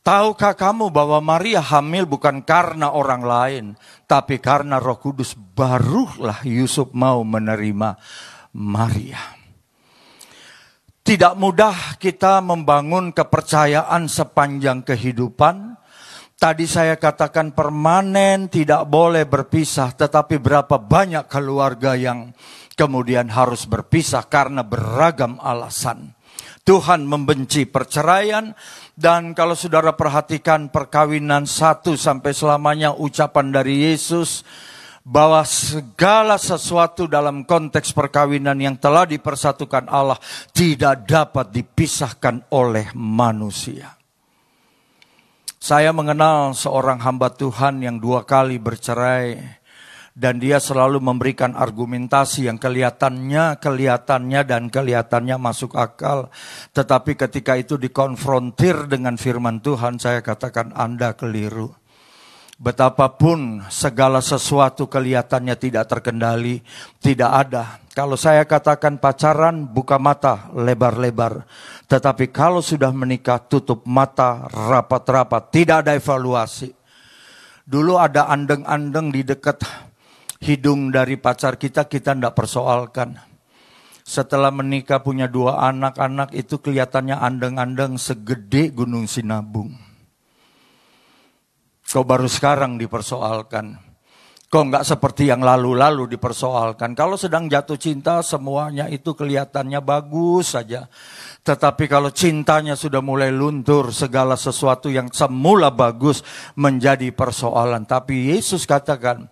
[0.01, 3.65] tahukah kamu bahwa Maria hamil bukan karena orang lain,
[4.05, 7.97] tapi karena Roh Kudus barulah Yusuf mau menerima
[8.57, 9.39] Maria."
[11.01, 15.81] Tidak mudah kita membangun kepercayaan sepanjang kehidupan,
[16.41, 22.33] Tadi saya katakan permanen tidak boleh berpisah, tetapi berapa banyak keluarga yang
[22.73, 26.17] kemudian harus berpisah karena beragam alasan.
[26.71, 28.55] Tuhan membenci perceraian
[28.95, 34.47] dan kalau saudara perhatikan perkawinan satu sampai selamanya ucapan dari Yesus
[35.03, 40.15] bahwa segala sesuatu dalam konteks perkawinan yang telah dipersatukan Allah
[40.55, 43.99] tidak dapat dipisahkan oleh manusia.
[45.59, 49.59] Saya mengenal seorang hamba Tuhan yang dua kali bercerai
[50.15, 56.29] dan dia selalu memberikan argumentasi yang kelihatannya, kelihatannya dan kelihatannya masuk akal.
[56.75, 61.81] Tetapi ketika itu dikonfrontir dengan firman Tuhan, saya katakan Anda keliru.
[62.61, 66.61] Betapapun segala sesuatu kelihatannya tidak terkendali,
[67.01, 67.81] tidak ada.
[67.97, 71.49] Kalau saya katakan pacaran, buka mata lebar-lebar.
[71.89, 76.77] Tetapi kalau sudah menikah, tutup mata rapat-rapat, tidak ada evaluasi.
[77.65, 79.65] Dulu ada andeng-andeng di dekat
[80.41, 83.17] hidung dari pacar kita, kita tidak persoalkan.
[84.03, 89.91] Setelah menikah punya dua anak-anak itu kelihatannya andeng-andeng segede gunung Sinabung
[91.91, 93.75] Kok baru sekarang dipersoalkan?
[94.47, 96.95] Kok nggak seperti yang lalu-lalu dipersoalkan?
[96.95, 100.87] Kalau sedang jatuh cinta semuanya itu kelihatannya bagus saja.
[101.43, 106.23] Tetapi kalau cintanya sudah mulai luntur, segala sesuatu yang semula bagus
[106.55, 107.83] menjadi persoalan.
[107.83, 109.27] Tapi Yesus katakan,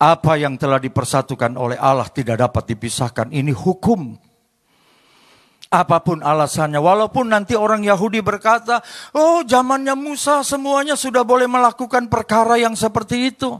[0.00, 3.28] apa yang telah dipersatukan oleh Allah tidak dapat dipisahkan.
[3.28, 4.16] Ini hukum
[5.70, 8.82] Apa pun alasannya, walaupun nanti orang Yahudi berkata,
[9.14, 13.54] oh zamannya Musa semuanya sudah boleh melakukan perkara yang seperti itu.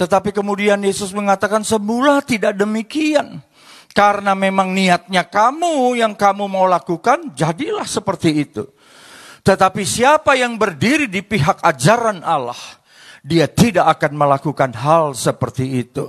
[0.00, 3.44] Tetapi kemudian Yesus mengatakan semula tidak demikian.
[3.92, 8.64] Karena memang niatnya kamu yang kamu mau lakukan, jadilah seperti itu.
[9.44, 12.79] Tetapi siapa yang berdiri di pihak ajaran Allah,
[13.20, 16.08] dia tidak akan melakukan hal seperti itu.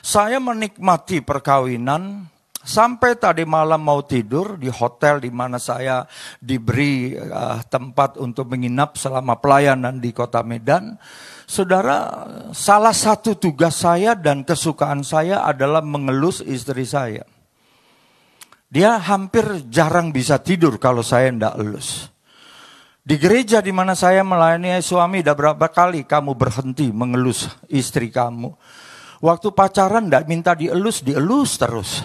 [0.00, 2.24] Saya menikmati perkawinan
[2.66, 6.02] sampai tadi malam mau tidur di hotel di mana saya
[6.42, 10.98] diberi uh, tempat untuk menginap selama pelayanan di Kota Medan.
[11.46, 17.22] Saudara, salah satu tugas saya dan kesukaan saya adalah mengelus istri saya.
[18.66, 22.15] Dia hampir jarang bisa tidur kalau saya tidak elus.
[23.06, 28.50] Di gereja di mana saya melayani suami, udah berapa kali kamu berhenti mengelus istri kamu.
[29.22, 32.02] Waktu pacaran tidak minta dielus, dielus terus.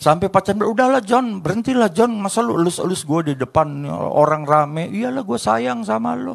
[0.00, 4.90] Sampai bilang, udahlah John, berhentilah John, masa lu elus-elus gue di depan orang rame.
[4.90, 6.34] Iyalah gue sayang sama lu.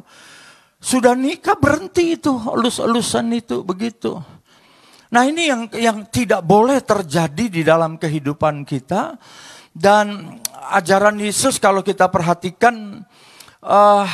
[0.80, 4.16] Sudah nikah berhenti itu, elus-elusan itu, begitu.
[5.12, 9.20] Nah ini yang yang tidak boleh terjadi di dalam kehidupan kita.
[9.76, 10.40] Dan
[10.72, 13.04] ajaran Yesus kalau kita perhatikan,
[13.60, 14.08] uh,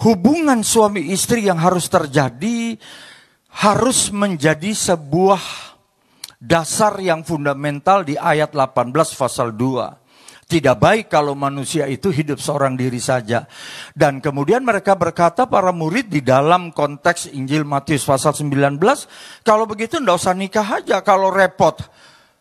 [0.00, 2.80] hubungan suami istri yang harus terjadi
[3.60, 5.42] harus menjadi sebuah
[6.38, 10.08] dasar yang fundamental di ayat 18 pasal 2.
[10.48, 13.44] Tidak baik kalau manusia itu hidup seorang diri saja.
[13.92, 18.80] Dan kemudian mereka berkata para murid di dalam konteks Injil Matius pasal 19,
[19.44, 21.76] kalau begitu tidak usah nikah aja kalau repot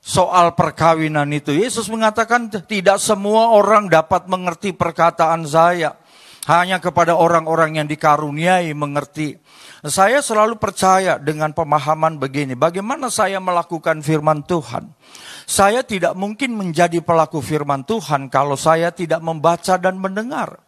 [0.08, 1.51] soal perkawinan itu.
[1.51, 5.99] Yesus mengatakan tidak semua orang dapat mengerti perkataan saya.
[6.47, 9.36] Hanya kepada orang-orang yang dikaruniai mengerti.
[9.84, 12.55] Saya selalu percaya dengan pemahaman begini.
[12.55, 14.95] Bagaimana saya melakukan firman Tuhan?
[15.43, 20.64] Saya tidak mungkin menjadi pelaku firman Tuhan kalau saya tidak membaca dan mendengar.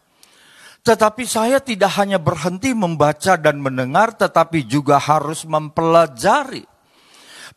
[0.84, 6.69] Tetapi saya tidak hanya berhenti membaca dan mendengar, tetapi juga harus mempelajari.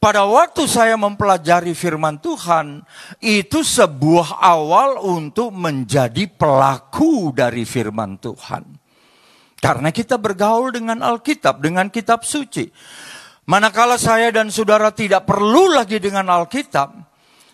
[0.04, 2.84] Pada waktu saya mempelajari firman Tuhan,
[3.24, 8.68] itu sebuah awal untuk menjadi pelaku dari firman Tuhan.
[9.64, 12.68] Karena kita bergaul dengan Alkitab, dengan kitab suci.
[13.48, 16.92] Manakala saya dan saudara tidak perlu lagi dengan Alkitab,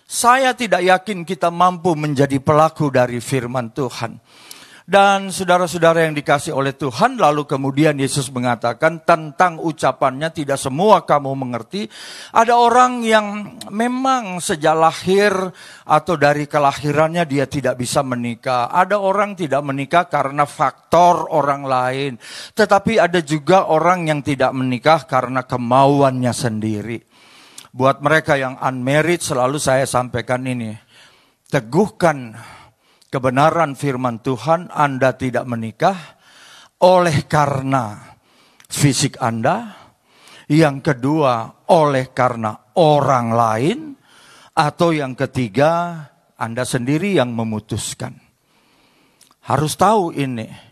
[0.09, 4.17] saya tidak yakin kita mampu menjadi pelaku dari firman Tuhan.
[4.89, 11.37] Dan saudara-saudara yang dikasih oleh Tuhan, lalu kemudian Yesus mengatakan tentang ucapannya tidak semua kamu
[11.37, 11.85] mengerti.
[12.33, 15.29] Ada orang yang memang sejak lahir
[15.85, 18.73] atau dari kelahirannya dia tidak bisa menikah.
[18.73, 22.17] Ada orang tidak menikah karena faktor orang lain.
[22.57, 26.97] Tetapi ada juga orang yang tidak menikah karena kemauannya sendiri.
[27.69, 30.73] Buat mereka yang unmarried selalu saya sampaikan ini.
[31.45, 32.57] Teguhkan
[33.09, 35.97] kebenaran firman Tuhan, Anda tidak menikah
[36.79, 38.15] oleh karena
[38.69, 39.75] fisik Anda.
[40.49, 43.79] Yang kedua, oleh karena orang lain.
[44.57, 46.03] Atau yang ketiga,
[46.37, 48.17] Anda sendiri yang memutuskan.
[49.45, 50.69] Harus tahu ini.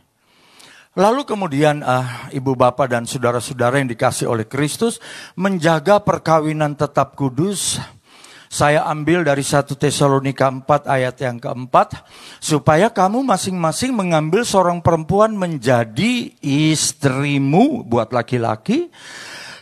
[0.98, 4.98] Lalu kemudian uh, ibu bapak dan saudara-saudara yang dikasih oleh Kristus
[5.38, 7.78] menjaga perkawinan tetap kudus
[8.48, 12.04] saya ambil dari 1 Tesalonika 4 ayat yang keempat.
[12.40, 18.88] Supaya kamu masing-masing mengambil seorang perempuan menjadi istrimu buat laki-laki.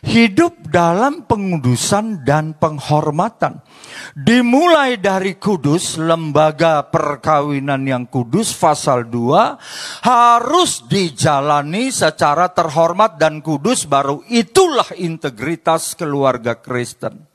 [0.06, 3.66] Hidup dalam pengudusan dan penghormatan.
[4.14, 13.90] Dimulai dari kudus, lembaga perkawinan yang kudus, pasal 2, harus dijalani secara terhormat dan kudus,
[13.90, 17.35] baru itulah integritas keluarga Kristen.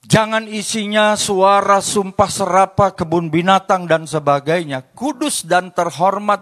[0.00, 4.96] Jangan isinya suara sumpah serapa kebun binatang dan sebagainya.
[4.96, 6.40] Kudus dan terhormat.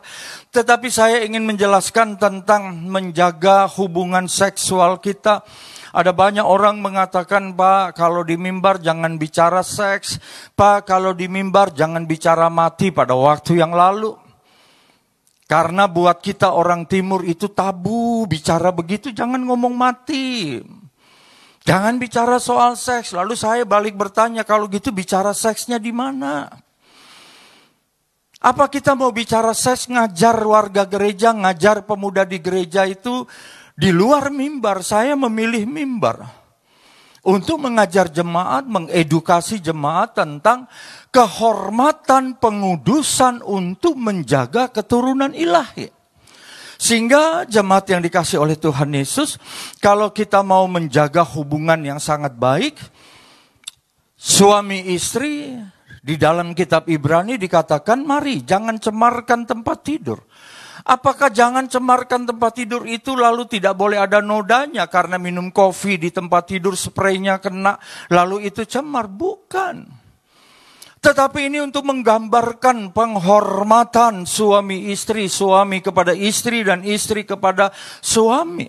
[0.54, 5.42] Tetapi saya ingin menjelaskan tentang menjaga hubungan seksual kita.
[5.90, 10.22] Ada banyak orang mengatakan, Pak, kalau di mimbar jangan bicara seks.
[10.54, 14.14] Pak, kalau di mimbar jangan bicara mati pada waktu yang lalu.
[15.50, 20.60] Karena buat kita orang timur itu tabu bicara begitu, jangan ngomong mati.
[21.68, 23.12] Jangan bicara soal seks.
[23.12, 26.48] Lalu saya balik bertanya, kalau gitu bicara seksnya di mana?
[28.40, 33.28] Apa kita mau bicara seks ngajar warga gereja, ngajar pemuda di gereja itu
[33.76, 34.80] di luar mimbar?
[34.80, 36.24] Saya memilih mimbar
[37.20, 40.64] untuk mengajar jemaat, mengedukasi jemaat tentang
[41.12, 45.97] kehormatan pengudusan untuk menjaga keturunan ilahi.
[46.78, 49.34] Sehingga jemaat yang dikasih oleh Tuhan Yesus,
[49.82, 52.78] kalau kita mau menjaga hubungan yang sangat baik,
[54.14, 55.58] suami istri
[55.98, 60.22] di dalam kitab Ibrani dikatakan, mari jangan cemarkan tempat tidur.
[60.86, 66.14] Apakah jangan cemarkan tempat tidur itu lalu tidak boleh ada nodanya karena minum kopi di
[66.14, 67.74] tempat tidur spraynya kena
[68.08, 69.10] lalu itu cemar?
[69.10, 69.97] Bukan.
[70.98, 77.70] Tetapi ini untuk menggambarkan penghormatan suami istri, suami kepada istri dan istri kepada
[78.02, 78.66] suami.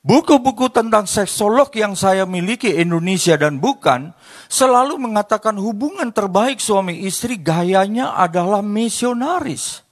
[0.00, 4.16] Buku-buku tentang seksolog yang saya miliki Indonesia dan bukan
[4.48, 9.84] selalu mengatakan hubungan terbaik suami istri gayanya adalah misionaris.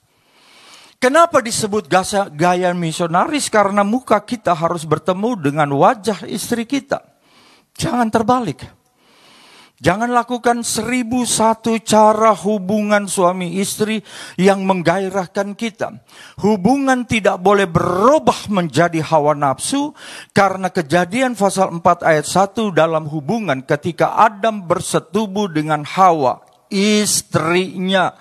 [0.99, 1.87] Kenapa disebut
[2.35, 3.47] gaya, misionaris?
[3.47, 7.05] Karena muka kita harus bertemu dengan wajah istri kita.
[7.79, 8.78] Jangan terbalik.
[9.79, 14.03] Jangan lakukan seribu satu cara hubungan suami istri
[14.35, 16.03] yang menggairahkan kita.
[16.43, 19.95] Hubungan tidak boleh berubah menjadi hawa nafsu
[20.35, 26.43] karena kejadian pasal 4 ayat 1 dalam hubungan ketika Adam bersetubuh dengan Hawa,
[26.75, 28.19] istrinya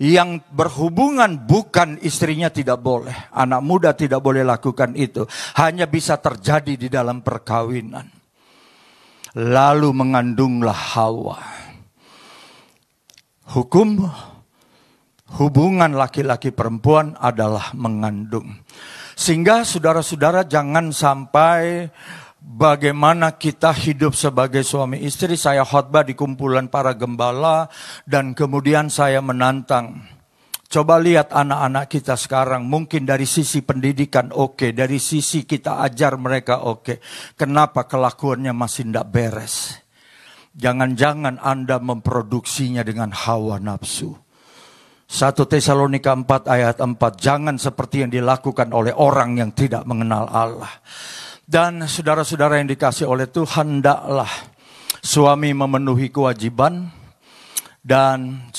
[0.00, 3.28] yang berhubungan bukan istrinya tidak boleh.
[3.36, 5.28] Anak muda tidak boleh lakukan itu.
[5.60, 8.15] Hanya bisa terjadi di dalam perkawinan.
[9.36, 11.36] Lalu mengandunglah Hawa.
[13.52, 14.00] Hukum
[15.36, 18.64] hubungan laki-laki perempuan adalah mengandung.
[19.12, 21.92] Sehingga saudara-saudara jangan sampai
[22.40, 25.36] bagaimana kita hidup sebagai suami istri.
[25.36, 27.68] Saya khotbah di kumpulan para gembala
[28.08, 30.15] dan kemudian saya menantang.
[30.66, 36.18] Coba lihat anak-anak kita sekarang, mungkin dari sisi pendidikan oke, okay, dari sisi kita ajar
[36.18, 36.82] mereka oke.
[36.82, 36.98] Okay.
[37.38, 39.78] Kenapa kelakuannya masih tidak beres?
[40.56, 44.16] Jangan-jangan Anda memproduksinya dengan hawa nafsu.
[45.06, 50.82] 1 Tesalonika 4 ayat 4, jangan seperti yang dilakukan oleh orang yang tidak mengenal Allah.
[51.46, 54.26] Dan saudara-saudara yang dikasih oleh Tuhan, hendaklah
[54.98, 56.90] suami memenuhi kewajiban
[57.86, 58.50] dan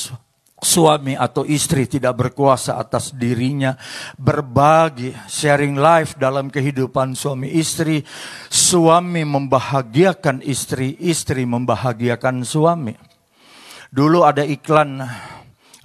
[0.57, 3.77] suami atau istri tidak berkuasa atas dirinya,
[4.17, 8.01] berbagi, sharing life dalam kehidupan suami istri,
[8.49, 12.97] suami membahagiakan istri, istri membahagiakan suami.
[13.93, 14.99] Dulu ada iklan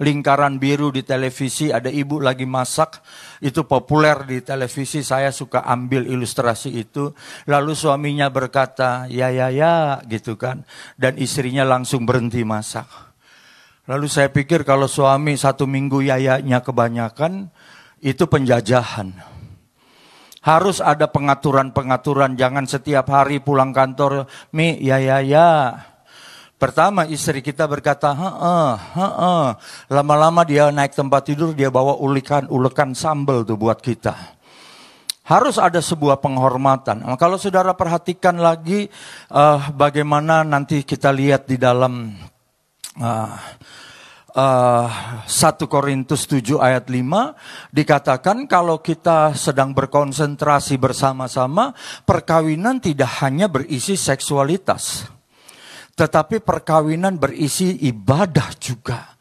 [0.01, 2.99] lingkaran biru di televisi, ada ibu lagi masak,
[3.45, 7.13] itu populer di televisi, saya suka ambil ilustrasi itu.
[7.45, 10.65] Lalu suaminya berkata, ya ya ya gitu kan,
[10.97, 13.12] dan istrinya langsung berhenti masak.
[13.83, 17.51] Lalu saya pikir kalau suami satu minggu yayanya kebanyakan,
[17.99, 19.11] itu penjajahan.
[20.43, 25.49] Harus ada pengaturan-pengaturan, jangan setiap hari pulang kantor, mi ya ya ya.
[26.55, 28.15] Pertama istri kita berkata.
[29.91, 34.15] Lama-lama dia naik tempat tidur, dia bawa ulikan, ulekan sambal tuh buat kita.
[35.27, 37.03] Harus ada sebuah penghormatan.
[37.03, 38.91] Nah, kalau saudara perhatikan lagi
[39.31, 42.11] uh, bagaimana nanti kita lihat di dalam
[42.99, 43.33] uh,
[44.35, 44.87] uh,
[45.25, 45.29] 1
[45.69, 51.73] Korintus 7 ayat 5 dikatakan kalau kita sedang berkonsentrasi bersama-sama
[52.03, 55.09] perkawinan tidak hanya berisi seksualitas
[55.93, 59.13] tetapi perkawinan berisi ibadah juga.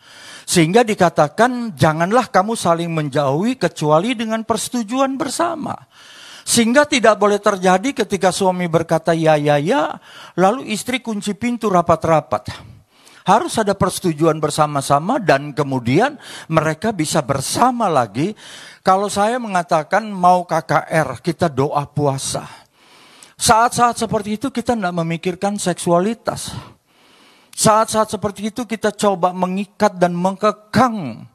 [0.43, 5.77] Sehingga dikatakan janganlah kamu saling menjauhi kecuali dengan persetujuan bersama.
[6.43, 9.95] Sehingga tidak boleh terjadi ketika suami berkata ya ya ya
[10.35, 12.51] lalu istri kunci pintu rapat-rapat
[13.23, 16.19] harus ada persetujuan bersama-sama dan kemudian
[16.51, 18.35] mereka bisa bersama lagi.
[18.83, 22.47] Kalau saya mengatakan mau KKR, kita doa puasa.
[23.39, 26.55] Saat-saat seperti itu kita tidak memikirkan seksualitas.
[27.53, 31.27] Saat-saat seperti itu kita coba mengikat dan mengekang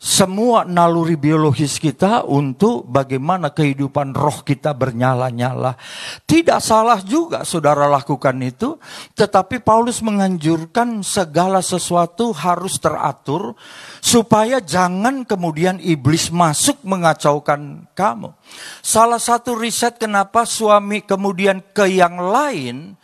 [0.00, 5.76] semua naluri biologis kita untuk bagaimana kehidupan roh kita bernyala-nyala.
[6.24, 8.80] Tidak salah juga saudara lakukan itu,
[9.12, 13.52] tetapi Paulus menganjurkan segala sesuatu harus teratur
[14.00, 18.32] supaya jangan kemudian iblis masuk mengacaukan kamu.
[18.80, 22.96] Salah satu riset kenapa suami kemudian ke yang lain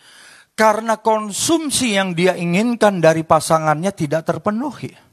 [0.56, 5.05] karena konsumsi yang dia inginkan dari pasangannya tidak terpenuhi.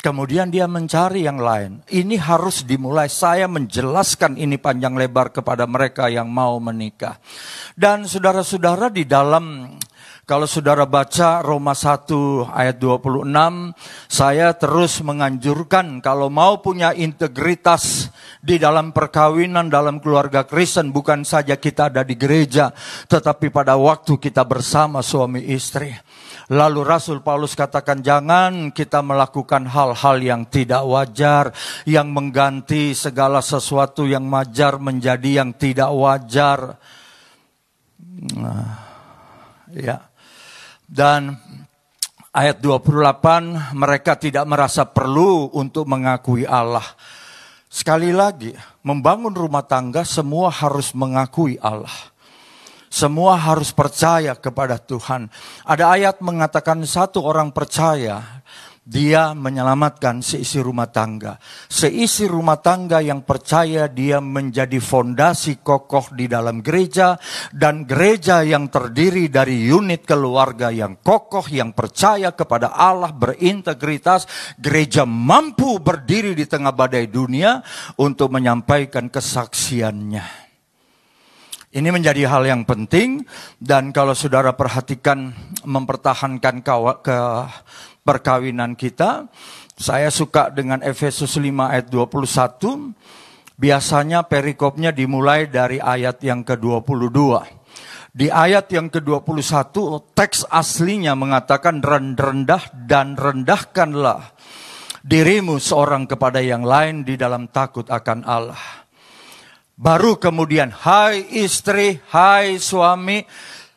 [0.00, 1.84] Kemudian dia mencari yang lain.
[1.84, 3.12] Ini harus dimulai.
[3.12, 7.20] Saya menjelaskan ini panjang lebar kepada mereka yang mau menikah.
[7.76, 9.76] Dan saudara-saudara di dalam
[10.30, 13.28] kalau saudara baca Roma 1 ayat 26,
[14.06, 21.58] saya terus menganjurkan kalau mau punya integritas di dalam perkawinan, dalam keluarga Kristen, bukan saja
[21.58, 22.70] kita ada di gereja,
[23.10, 25.92] tetapi pada waktu kita bersama suami istri.
[26.50, 31.54] Lalu Rasul Paulus katakan jangan kita melakukan hal-hal yang tidak wajar,
[31.86, 36.74] yang mengganti segala sesuatu yang wajar menjadi yang tidak wajar.
[38.34, 38.66] Nah,
[39.70, 40.10] ya.
[40.90, 41.38] Dan
[42.34, 46.84] ayat 28 mereka tidak merasa perlu untuk mengakui Allah.
[47.70, 48.50] Sekali lagi,
[48.82, 52.10] membangun rumah tangga semua harus mengakui Allah.
[52.90, 55.30] Semua harus percaya kepada Tuhan.
[55.62, 58.42] Ada ayat mengatakan satu orang percaya,
[58.90, 61.38] dia menyelamatkan seisi rumah tangga.
[61.70, 67.14] Seisi rumah tangga yang percaya dia menjadi fondasi kokoh di dalam gereja
[67.54, 74.26] dan gereja yang terdiri dari unit keluarga yang kokoh yang percaya kepada Allah berintegritas,
[74.58, 77.62] gereja mampu berdiri di tengah badai dunia
[78.02, 80.49] untuk menyampaikan kesaksiannya.
[81.70, 83.22] Ini menjadi hal yang penting
[83.62, 85.30] dan kalau saudara perhatikan
[85.62, 87.14] mempertahankan kawa- ke
[88.02, 89.30] perkawinan kita,
[89.78, 92.90] saya suka dengan Efesus 5 ayat 21.
[93.54, 97.46] Biasanya perikopnya dimulai dari ayat yang ke-22.
[98.10, 99.70] Di ayat yang ke-21
[100.10, 104.34] teks aslinya mengatakan rendah dan rendahkanlah
[105.06, 108.79] dirimu seorang kepada yang lain di dalam takut akan Allah.
[109.80, 113.24] Baru kemudian, hai istri, hai suami,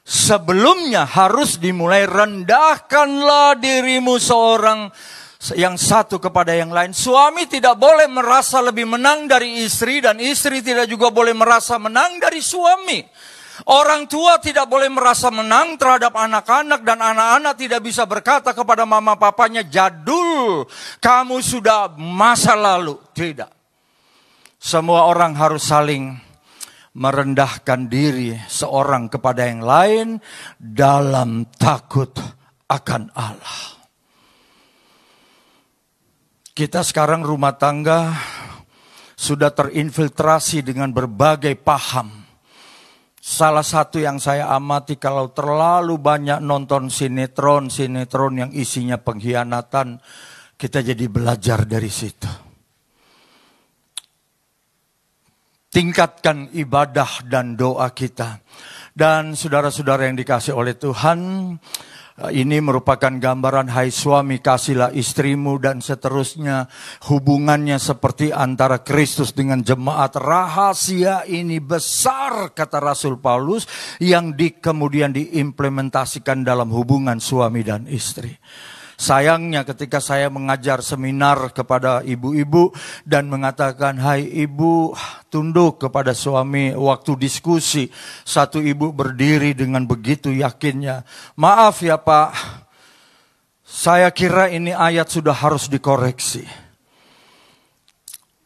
[0.04, 4.92] sebelumnya harus dimulai rendahkanlah dirimu seorang
[5.56, 6.92] yang satu kepada yang lain.
[6.92, 12.20] Suami tidak boleh merasa lebih menang dari istri dan istri tidak juga boleh merasa menang
[12.20, 13.00] dari suami.
[13.72, 19.16] Orang tua tidak boleh merasa menang terhadap anak-anak dan anak-anak tidak bisa berkata kepada mama
[19.16, 20.68] papanya jadul,
[21.00, 23.00] kamu sudah masa lalu.
[23.16, 23.63] Tidak.
[24.64, 26.16] Semua orang harus saling
[26.96, 30.08] merendahkan diri seorang kepada yang lain
[30.56, 32.16] dalam takut
[32.72, 33.84] akan Allah.
[36.56, 38.16] Kita sekarang rumah tangga
[39.20, 42.24] sudah terinfiltrasi dengan berbagai paham.
[43.20, 50.00] Salah satu yang saya amati kalau terlalu banyak nonton sinetron-sinetron yang isinya pengkhianatan,
[50.56, 52.43] kita jadi belajar dari situ.
[55.74, 58.40] Tingkatkan ibadah dan doa kita.
[58.94, 61.50] Dan saudara-saudara yang dikasih oleh Tuhan,
[62.14, 66.70] ini merupakan gambaran hai suami kasihlah istrimu dan seterusnya
[67.10, 73.66] hubungannya seperti antara Kristus dengan jemaat rahasia ini besar kata Rasul Paulus
[73.98, 78.30] yang di, kemudian diimplementasikan dalam hubungan suami dan istri.
[79.04, 82.72] Sayangnya ketika saya mengajar seminar kepada ibu-ibu
[83.04, 84.96] dan mengatakan, hai ibu
[85.28, 87.92] tunduk kepada suami waktu diskusi.
[88.24, 91.04] Satu ibu berdiri dengan begitu yakinnya.
[91.36, 92.32] Maaf ya pak,
[93.68, 96.48] saya kira ini ayat sudah harus dikoreksi.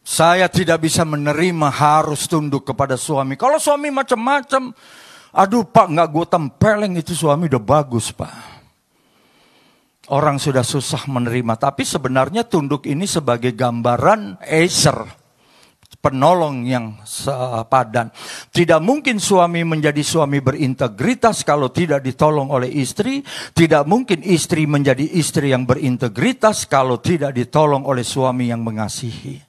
[0.01, 3.38] Saya tidak bisa menerima harus tunduk kepada suami.
[3.38, 4.74] Kalau suami macam-macam,
[5.38, 8.57] aduh pak nggak gue tempeleng itu suami udah bagus pak.
[10.08, 15.03] Orang sudah susah menerima, tapi sebenarnya tunduk ini sebagai gambaran Acer,
[15.99, 18.16] penolong yang sepadan.
[18.47, 23.20] Tidak mungkin suami menjadi suami berintegritas kalau tidak ditolong oleh istri.
[23.51, 29.43] Tidak mungkin istri menjadi istri yang berintegritas kalau tidak ditolong oleh suami yang mengasihi.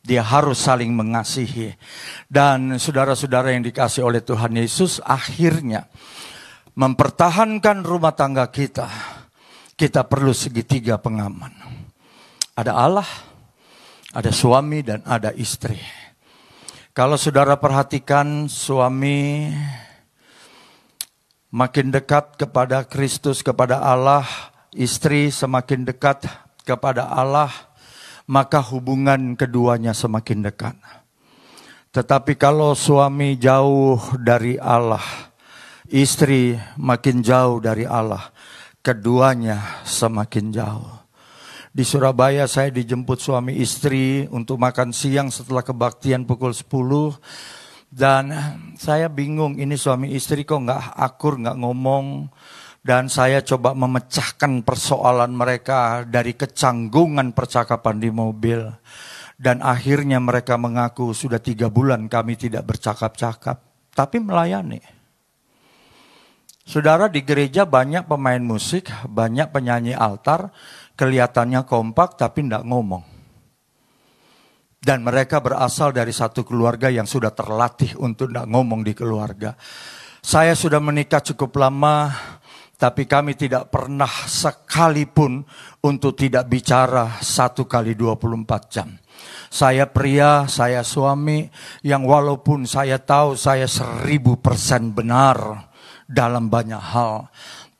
[0.00, 1.76] Dia harus saling mengasihi.
[2.24, 5.92] Dan saudara-saudara yang dikasih oleh Tuhan Yesus akhirnya
[6.72, 8.88] mempertahankan rumah tangga kita
[9.74, 11.50] kita perlu segitiga pengaman.
[12.54, 13.08] Ada Allah,
[14.14, 15.78] ada suami dan ada istri.
[16.94, 19.50] Kalau saudara perhatikan suami
[21.50, 24.22] makin dekat kepada Kristus, kepada Allah,
[24.70, 26.26] istri semakin dekat
[26.62, 27.50] kepada Allah,
[28.30, 30.78] maka hubungan keduanya semakin dekat.
[31.94, 35.02] Tetapi kalau suami jauh dari Allah,
[35.90, 38.34] istri makin jauh dari Allah,
[38.84, 40.92] keduanya semakin jauh.
[41.74, 47.18] Di Surabaya saya dijemput suami istri untuk makan siang setelah kebaktian pukul 10.
[47.90, 48.30] Dan
[48.78, 52.30] saya bingung ini suami istri kok nggak akur, nggak ngomong.
[52.84, 58.60] Dan saya coba memecahkan persoalan mereka dari kecanggungan percakapan di mobil.
[59.34, 63.58] Dan akhirnya mereka mengaku sudah tiga bulan kami tidak bercakap-cakap.
[63.90, 64.93] Tapi melayani.
[66.64, 70.48] Saudara di gereja banyak pemain musik, banyak penyanyi altar,
[70.96, 73.04] kelihatannya kompak tapi tidak ngomong.
[74.80, 79.52] Dan mereka berasal dari satu keluarga yang sudah terlatih untuk tidak ngomong di keluarga.
[80.24, 82.08] Saya sudah menikah cukup lama,
[82.80, 85.44] tapi kami tidak pernah sekalipun
[85.84, 88.88] untuk tidak bicara satu kali 24 jam.
[89.52, 91.44] Saya pria, saya suami
[91.84, 95.73] yang walaupun saya tahu saya seribu persen benar
[96.08, 97.28] dalam banyak hal.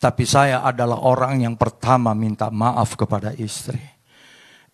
[0.00, 3.80] Tapi saya adalah orang yang pertama minta maaf kepada istri.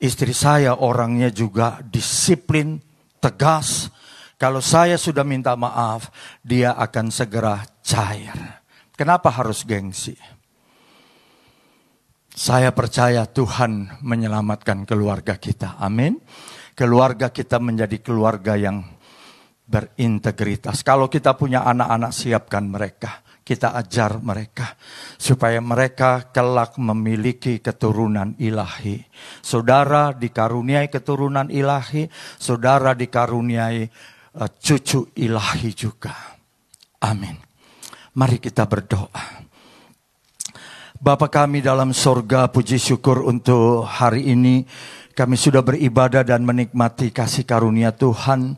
[0.01, 2.81] Istri saya orangnya juga disiplin,
[3.21, 3.93] tegas.
[4.41, 6.09] Kalau saya sudah minta maaf,
[6.41, 8.33] dia akan segera cair.
[8.97, 10.17] Kenapa harus gengsi?
[12.33, 15.77] Saya percaya Tuhan menyelamatkan keluarga kita.
[15.77, 16.17] Amin.
[16.73, 18.81] Keluarga kita menjadi keluarga yang
[19.69, 20.83] berintegritas.
[20.83, 23.23] Kalau kita punya anak-anak, siapkan mereka.
[23.51, 24.79] Kita ajar mereka
[25.19, 29.03] supaya mereka kelak memiliki keturunan ilahi.
[29.43, 32.07] Saudara dikaruniai keturunan ilahi,
[32.39, 33.91] saudara dikaruniai
[34.39, 36.15] uh, cucu ilahi juga.
[37.03, 37.35] Amin.
[38.15, 39.43] Mari kita berdoa.
[41.01, 44.63] Bapa kami dalam sorga, puji syukur untuk hari ini.
[45.11, 48.55] Kami sudah beribadah dan menikmati kasih karunia Tuhan.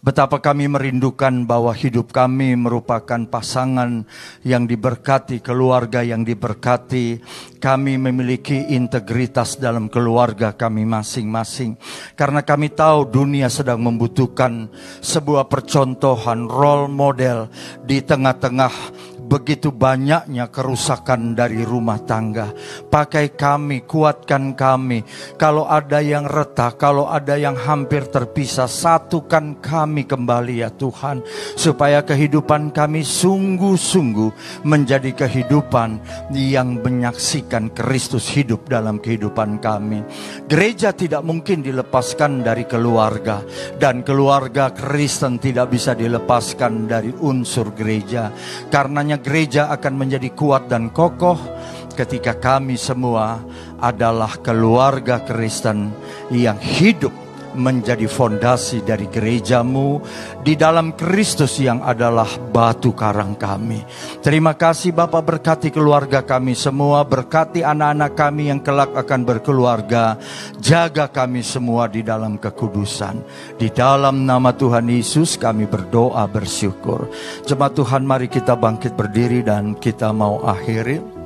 [0.00, 4.08] Betapa kami merindukan bahwa hidup kami merupakan pasangan
[4.40, 7.20] yang diberkati, keluarga yang diberkati.
[7.60, 11.76] Kami memiliki integritas dalam keluarga kami masing-masing.
[12.16, 14.72] Karena kami tahu dunia sedang membutuhkan
[15.04, 17.52] sebuah percontohan, role model
[17.84, 18.72] di tengah-tengah
[19.30, 22.50] begitu banyaknya kerusakan dari rumah tangga.
[22.90, 25.06] Pakai kami, kuatkan kami.
[25.38, 31.22] Kalau ada yang retak, kalau ada yang hampir terpisah, satukan kami kembali ya Tuhan.
[31.54, 36.02] Supaya kehidupan kami sungguh-sungguh menjadi kehidupan
[36.34, 40.02] yang menyaksikan Kristus hidup dalam kehidupan kami.
[40.50, 43.46] Gereja tidak mungkin dilepaskan dari keluarga.
[43.78, 48.34] Dan keluarga Kristen tidak bisa dilepaskan dari unsur gereja.
[48.66, 51.36] Karenanya gereja akan menjadi kuat dan kokoh
[51.94, 53.40] ketika kami semua
[53.78, 55.92] adalah keluarga Kristen
[56.32, 60.02] yang hidup menjadi fondasi dari gerejamu
[60.42, 63.82] di dalam Kristus yang adalah batu karang kami.
[64.20, 70.18] Terima kasih Bapak berkati keluarga kami semua, berkati anak-anak kami yang kelak akan berkeluarga.
[70.60, 73.20] Jaga kami semua di dalam kekudusan.
[73.56, 77.10] Di dalam nama Tuhan Yesus kami berdoa bersyukur.
[77.44, 81.19] Jemaat Tuhan mari kita bangkit berdiri dan kita mau akhiri.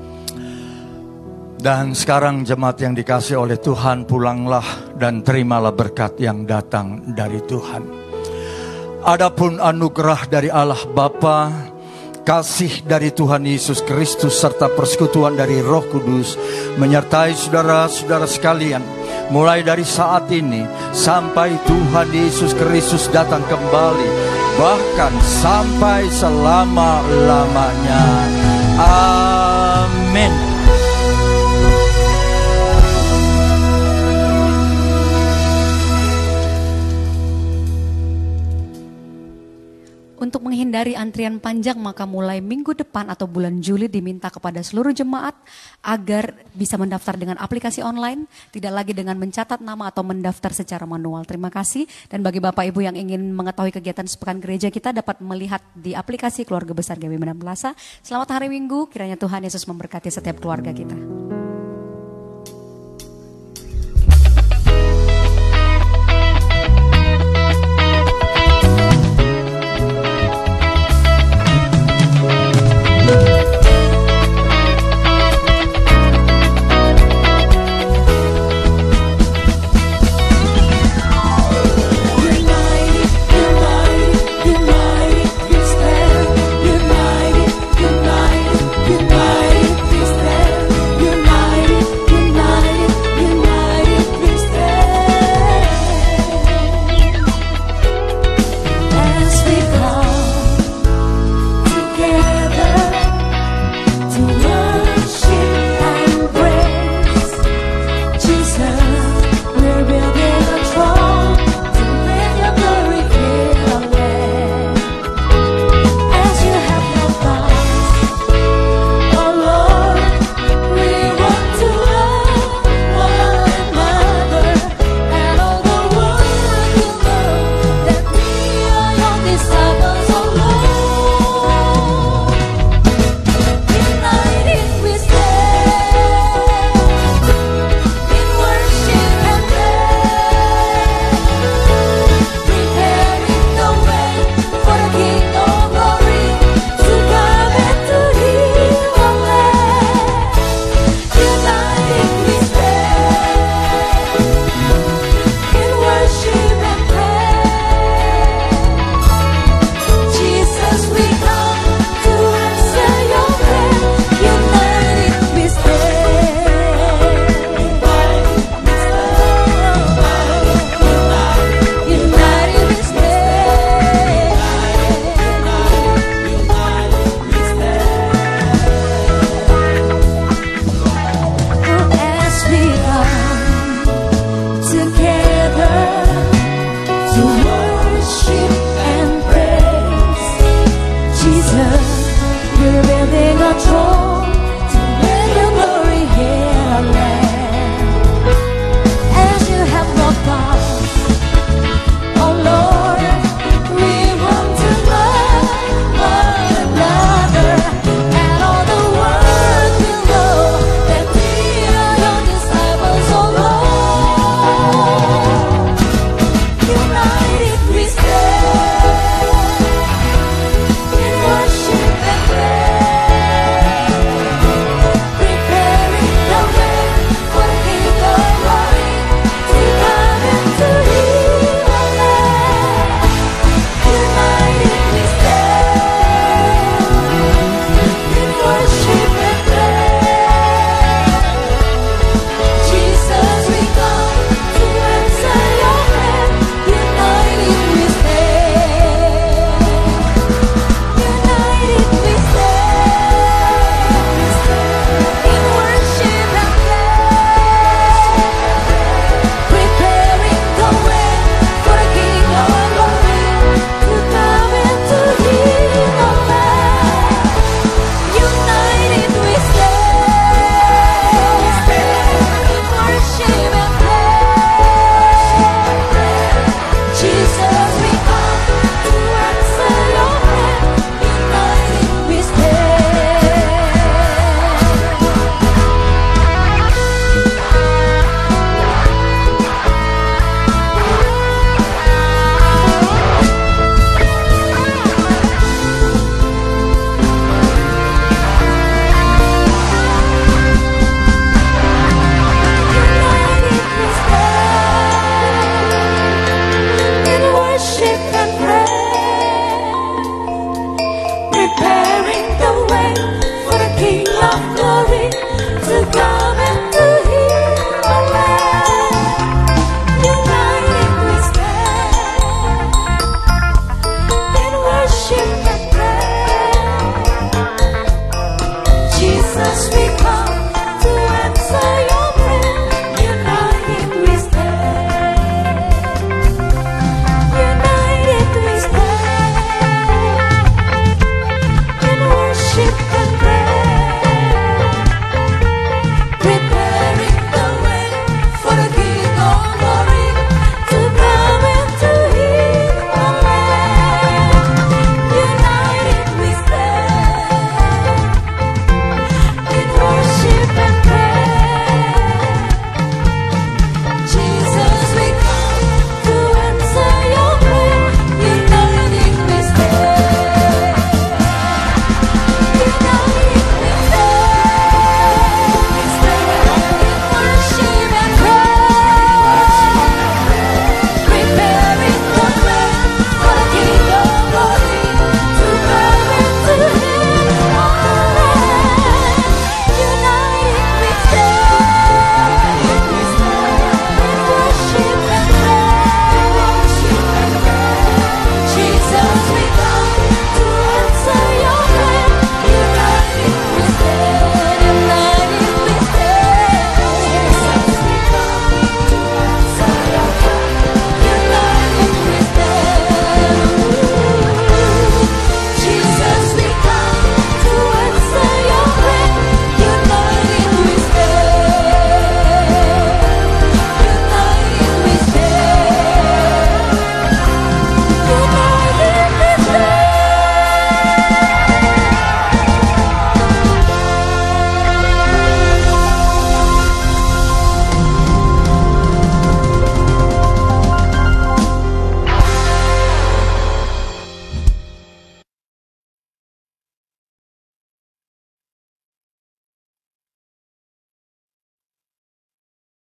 [1.64, 7.88] Dan sekarang jemaat yang dikasih oleh Tuhan pulanglah dan terimalah berkat yang datang dari Tuhan.
[9.00, 11.72] Adapun anugerah dari Allah Bapa,
[12.20, 16.36] kasih dari Tuhan Yesus Kristus serta persekutuan dari Roh Kudus
[16.76, 18.84] menyertai saudara-saudara sekalian
[19.32, 24.08] mulai dari saat ini sampai Tuhan Yesus Kristus datang kembali
[24.60, 28.04] bahkan sampai selama-lamanya.
[28.84, 30.43] Amin.
[40.24, 45.36] Untuk menghindari antrian panjang maka mulai minggu depan atau bulan Juli diminta kepada seluruh jemaat
[45.84, 51.28] agar bisa mendaftar dengan aplikasi online, tidak lagi dengan mencatat nama atau mendaftar secara manual.
[51.28, 55.60] Terima kasih dan bagi Bapak Ibu yang ingin mengetahui kegiatan sepekan gereja kita dapat melihat
[55.76, 57.76] di aplikasi Keluarga Besar GW Medan Plaza.
[58.00, 60.96] Selamat hari Minggu, kiranya Tuhan Yesus memberkati setiap keluarga kita.